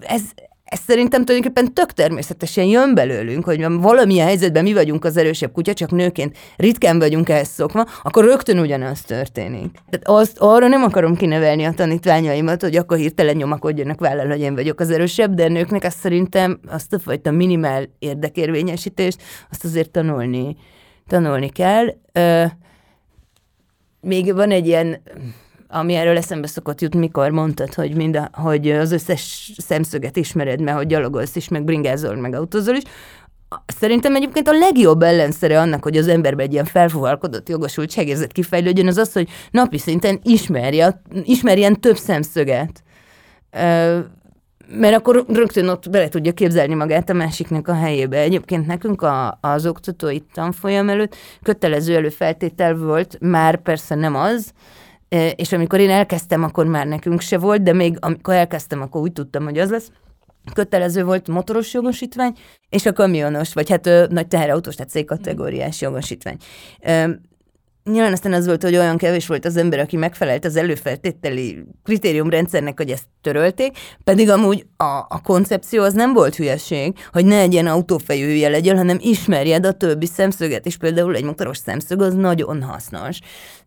[0.00, 0.22] Ez,
[0.66, 5.72] ez szerintem tulajdonképpen tök természetesen jön belőlünk, hogy valamilyen helyzetben mi vagyunk az erősebb kutya,
[5.72, 9.70] csak nőként ritkán vagyunk ehhez szokva, akkor rögtön ugyanaz történik.
[9.90, 14.54] Tehát azt, arra nem akarom kinevelni a tanítványaimat, hogy akkor hirtelen nyomakodjanak vállal, hogy én
[14.54, 20.56] vagyok az erősebb, de nőknek azt szerintem azt a fajta minimál érdekérvényesítést, azt azért tanulni
[21.06, 21.86] tanulni kell.
[22.12, 22.44] Ö,
[24.00, 25.02] még van egy ilyen,
[25.68, 30.60] ami erről eszembe szokott jutni, mikor mondtad, hogy, mind a, hogy az összes szemszöget ismered,
[30.60, 32.82] mert hogy gyalogolsz is, meg bringázol, meg autózol is,
[33.66, 38.96] Szerintem egyébként a legjobb ellenszere annak, hogy az emberben egy ilyen felfogalkodott jogosultságérzet kifejlődjön, az
[38.96, 42.82] az, hogy napi szinten ismerje, ismerjen több szemszöget.
[44.68, 48.18] Mert akkor rögtön ott bele tudja képzelni magát a másiknak a helyébe.
[48.18, 54.52] Egyébként nekünk a, az oktatói tanfolyam előtt kötelező előfeltétel volt, már persze nem az,
[55.36, 59.12] és amikor én elkezdtem, akkor már nekünk se volt, de még amikor elkezdtem, akkor úgy
[59.12, 59.90] tudtam, hogy az lesz,
[60.52, 62.32] kötelező volt motoros jogosítvány,
[62.68, 66.36] és a kamionos, vagy hát ö, nagy teherautós, tehát C-kategóriás jogosítvány.
[66.80, 67.10] Ö,
[67.90, 72.78] nyilván aztán az volt, hogy olyan kevés volt az ember, aki megfelelt az előfeltételi kritériumrendszernek,
[72.78, 77.52] hogy ezt törölték, pedig amúgy a, a koncepció az nem volt hülyeség, hogy ne egy
[77.52, 82.62] ilyen autófejű hülye hanem ismerjed a többi szemszöget, és például egy motoros szemszög az nagyon
[82.62, 83.18] hasznos.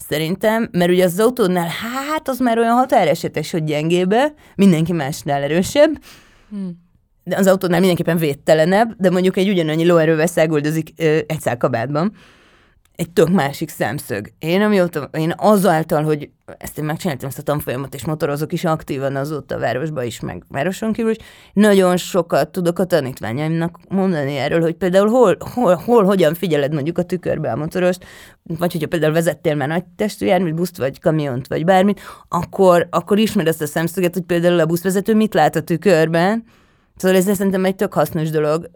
[0.09, 5.99] Szerintem, mert ugye az autónál, hát az már olyan határesetes, hogy gyengébe, mindenki másnál erősebb,
[6.49, 6.87] Hmm.
[7.23, 12.13] De az autónál mindenképpen védtelenebb, de mondjuk egy ugyanannyi lóerővel száguldozik ö, egy szál kabátban.
[12.99, 14.31] Egy tök másik szemszög.
[14.39, 19.15] Én amióta, én azáltal, hogy ezt én megcsináltam ezt a tanfolyamot, és motorozok is aktívan
[19.15, 21.17] azóta a városba is, meg városon kívül is,
[21.53, 26.97] nagyon sokat tudok a tanítványaimnak mondani erről, hogy például hol, hol, hol hogyan figyeled mondjuk
[26.97, 28.05] a tükörbe a motorost,
[28.43, 33.17] vagy hogyha például vezettél már nagy testű járműt, buszt, vagy kamiont, vagy bármit, akkor, akkor
[33.17, 36.43] ismered ezt a szemszöget, hogy például a buszvezető mit lát a tükörben,
[36.99, 38.69] Szóval ez szerintem egy tök hasznos dolog,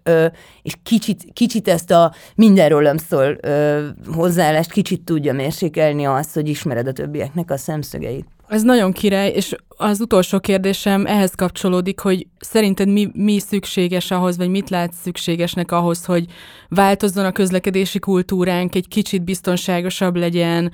[0.61, 6.87] és kicsit, kicsit ezt a mindenről szól ö, hozzáállást kicsit tudja mérsékelni azt, hogy ismered
[6.87, 8.25] a többieknek a szemszögeit.
[8.47, 14.37] Ez nagyon király, és az utolsó kérdésem ehhez kapcsolódik, hogy szerinted mi, mi szükséges ahhoz,
[14.37, 16.25] vagy mit látsz szükségesnek ahhoz, hogy
[16.69, 20.71] változzon a közlekedési kultúránk, egy kicsit biztonságosabb legyen,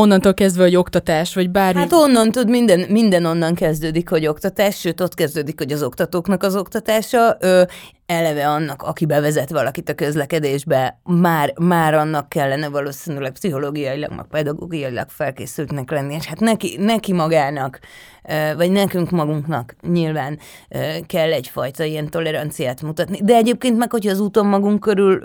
[0.00, 1.80] onnantól kezdve, hogy oktatás, vagy bármi.
[1.80, 6.42] Hát onnan tud, minden, minden onnan kezdődik, hogy oktatás, sőt ott kezdődik, hogy az oktatóknak
[6.42, 7.36] az oktatása.
[7.40, 7.62] Ö,
[8.10, 15.08] eleve annak, aki bevezet valakit a közlekedésbe, már, már annak kellene valószínűleg pszichológiailag, meg pedagógiailag
[15.08, 17.78] felkészültnek lenni, és hát neki, neki magának,
[18.56, 20.38] vagy nekünk magunknak nyilván
[21.06, 23.18] kell egyfajta ilyen toleranciát mutatni.
[23.22, 25.22] De egyébként meg, hogyha az úton magunk körül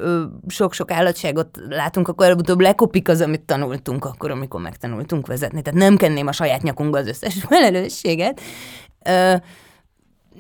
[0.48, 5.62] sok-sok állatságot látunk, akkor előbb-utóbb lekopik az, amit tanultunk akkor, amikor megtanultunk vezetni.
[5.62, 8.42] Tehát nem kenném a saját nyakunkba az összes felelősséget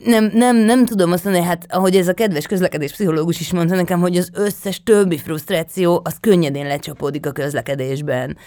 [0.04, 3.76] nem, nem, nem tudom azt mondani, hát ahogy ez a kedves közlekedés pszichológus is mondta
[3.76, 8.38] nekem, hogy az összes többi frusztráció az könnyedén lecsapódik a közlekedésben.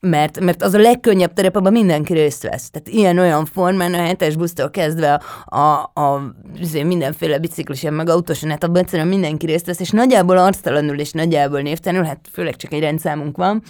[0.00, 2.70] Mert, mert az a legkönnyebb terep, abban mindenki részt vesz.
[2.70, 5.12] Tehát ilyen-olyan formán a hetes busztól kezdve
[5.44, 9.90] a, a, a izé, mindenféle biciklisen, meg autóson, hát abban egyszerűen mindenki részt vesz, és
[9.90, 13.62] nagyjából arctalanul és nagyjából névtelenül, hát főleg csak egy rendszámunk van,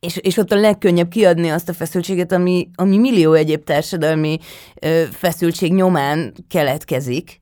[0.00, 4.38] és, és ott a legkönnyebb kiadni azt a feszültséget, ami, ami millió egyéb társadalmi
[4.80, 7.40] ö, feszültség nyomán keletkezik.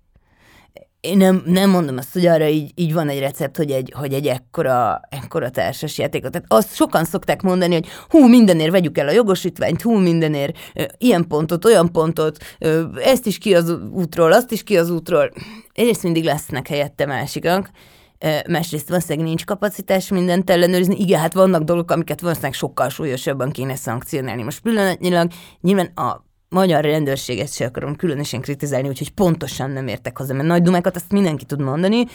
[1.01, 4.13] Én nem, nem mondom azt, hogy arra így, így van egy recept, hogy egy, hogy
[4.13, 6.31] egy ekkora, ekkora társas játékot.
[6.31, 10.83] Tehát azt sokan szokták mondani, hogy hú, mindenért vegyük el a jogosítványt, hú, mindenért ö,
[10.99, 15.31] ilyen pontot, olyan pontot, ö, ezt is ki az útról, azt is ki az útról.
[15.73, 17.71] Egyrészt mindig lesznek helyette másikak,
[18.49, 20.97] másrészt valószínűleg nincs kapacitás mindent ellenőrizni.
[20.99, 24.43] Igen, hát vannak dolgok, amiket valószínűleg sokkal súlyosabban kéne szankcionálni.
[24.43, 30.35] Most pillanatnyilag nyilván a magyar rendőrséget se akarom különösen kritizálni, úgyhogy pontosan nem értek hozzá,
[30.35, 32.07] mert nagy dumákat azt mindenki tud mondani,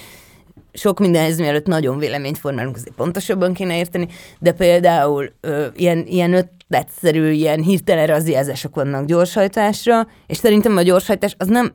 [0.73, 4.07] sok mindenhez mielőtt nagyon véleményt formálunk, azért pontosabban kéne érteni,
[4.39, 11.35] de például ö, ilyen, ilyen ötletszerű, ilyen hirtelen razziázások vannak gyorshajtásra, és szerintem a gyorshajtás
[11.37, 11.73] az nem,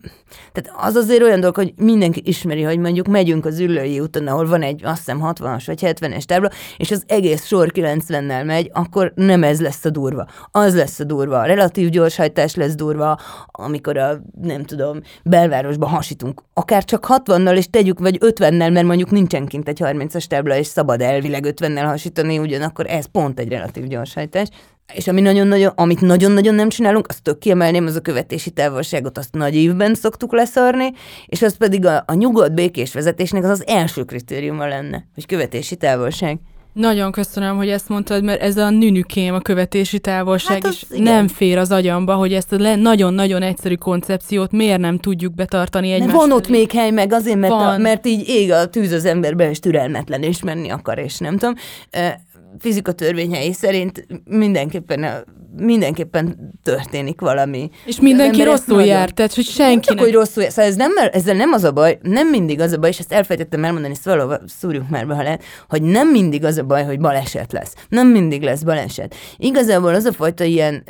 [0.53, 4.47] tehát az azért olyan dolog, hogy mindenki ismeri, hogy mondjuk megyünk az ülői úton, ahol
[4.47, 9.12] van egy azt hiszem 60-as vagy 70-es tábla, és az egész sor 90-nel megy, akkor
[9.14, 10.26] nem ez lesz a durva.
[10.51, 11.39] Az lesz a durva.
[11.39, 16.43] A relatív gyorshajtás lesz durva, amikor a, nem tudom, belvárosba hasítunk.
[16.53, 20.66] Akár csak 60-nal, és tegyük, vagy 50-nel, mert mondjuk nincsen kint egy 30-as tábla, és
[20.66, 24.49] szabad elvileg 50-nel hasítani, ugyanakkor ez pont egy relatív gyorshajtás.
[24.95, 29.34] És ami nagyon-nagyon, amit nagyon-nagyon nem csinálunk, azt tök kiemelném, az a követési távolságot, azt
[29.34, 30.93] nagy évben szoktuk leszarni,
[31.26, 35.76] és az pedig a, a nyugodt békés vezetésnek az az első kritériuma lenne, hogy követési
[35.76, 36.39] távolság.
[36.78, 41.03] Nagyon köszönöm, hogy ezt mondtad, mert ez a nünükém, a követési távolság, hát és igen.
[41.03, 46.12] nem fér az agyamba, hogy ezt a nagyon-nagyon egyszerű koncepciót miért nem tudjuk betartani egymás
[46.12, 49.51] Van ott még hely meg azért, mert, a, mert így ég a tűz az emberbe,
[49.51, 51.55] és türelmetlen, és menni akar, és nem tudom
[52.59, 55.26] fizika törvényei szerint mindenképpen
[55.57, 57.70] mindenképpen történik valami.
[57.84, 59.84] És mindenki rosszul nagyon- jár, tehát hogy senkinek...
[59.84, 62.78] csak, hogy rosszul, szóval ez nem, ezzel nem az a baj, nem mindig az a
[62.78, 66.44] baj, és ezt elfelejtettem elmondani, ezt valahol szúrjuk már be, ha lehet, hogy nem mindig
[66.44, 67.74] az a baj, hogy baleset lesz.
[67.88, 69.14] Nem mindig lesz baleset.
[69.36, 70.84] Igazából az a fajta ilyen,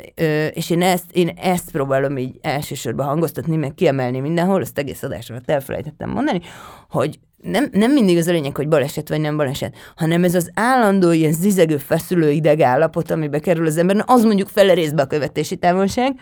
[0.53, 5.29] és én ezt, én ezt próbálom így elsősorban hangoztatni, meg kiemelni mindenhol, azt egész adás
[5.29, 6.41] alatt elfelejtettem mondani,
[6.89, 10.51] hogy nem, nem mindig az a lényeg, hogy baleset vagy nem baleset, hanem ez az
[10.53, 15.07] állandó ilyen zizegő, feszülő idegállapot, amibe kerül az ember, na, az mondjuk fele részbe a
[15.07, 16.15] követési távolság,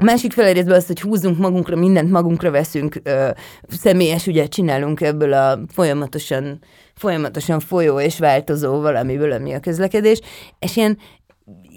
[0.00, 3.28] a másik fele részben az, hogy húzunk magunkra, mindent magunkra veszünk, ö,
[3.68, 6.58] személyes ügyet csinálunk ebből a folyamatosan,
[6.94, 10.20] folyamatosan folyó és változó valamiből, ami a közlekedés,
[10.58, 10.98] és ilyen,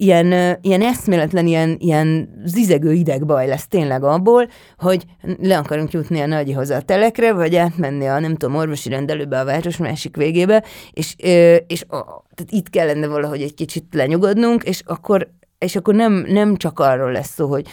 [0.02, 4.48] ilyen, ilyen eszméletlen, ilyen, ilyen zizegő idegbaj lesz tényleg abból,
[4.78, 5.06] hogy
[5.42, 9.46] le akarunk jutni a nagyhoz a telekre, vagy átmenni a, nem tudom, orvosi rendelőbe a
[9.46, 11.16] város másik végébe, és,
[11.68, 15.28] és a, tehát itt kellene valahogy egy kicsit lenyugodnunk, és akkor
[15.66, 17.68] és akkor nem, nem csak arról lesz szó, hogy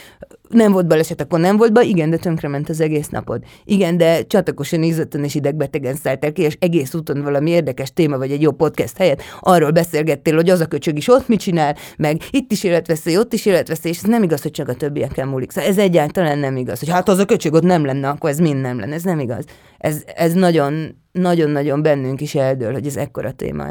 [0.49, 3.43] nem volt baleset, akkor nem volt baj, igen, de tönkrement az egész napod.
[3.65, 8.31] Igen, de csatakosan izzadtan és idegbetegen szálltál ki, és egész úton valami érdekes téma, vagy
[8.31, 12.21] egy jó podcast helyett arról beszélgettél, hogy az a köcsög is ott mit csinál, meg
[12.31, 15.51] itt is életveszély, ott is életveszély, és ez nem igaz, hogy csak a többieken múlik.
[15.51, 18.39] Szóval ez egyáltalán nem igaz, hogy hát az a köcsög ott nem lenne, akkor ez
[18.39, 18.95] mind nem lenne.
[18.95, 19.45] Ez nem igaz.
[19.79, 23.67] Ez, ez nagyon, nagyon-nagyon bennünk is eldől, hogy ez ekkora téma.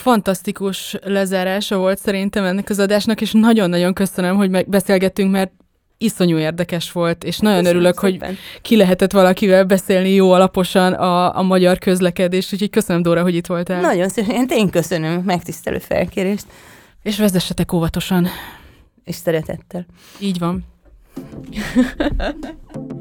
[0.00, 5.52] Fantasztikus lezárása volt szerintem ennek az adásnak, és nagyon-nagyon köszönöm, hogy meg beszélgettünk, mert
[5.98, 8.28] iszonyú érdekes volt, és nagyon Köszönöm örülök, szépen.
[8.28, 13.34] hogy ki lehetett valakivel beszélni jó alaposan a, a magyar közlekedést, úgyhogy köszönöm, Dóra, hogy
[13.34, 13.80] itt voltál.
[13.80, 16.46] Nagyon szépen, én köszönöm megtisztelő felkérést,
[17.02, 18.26] És vezessetek óvatosan.
[19.04, 19.86] és szeretettel.
[20.18, 20.64] Így van.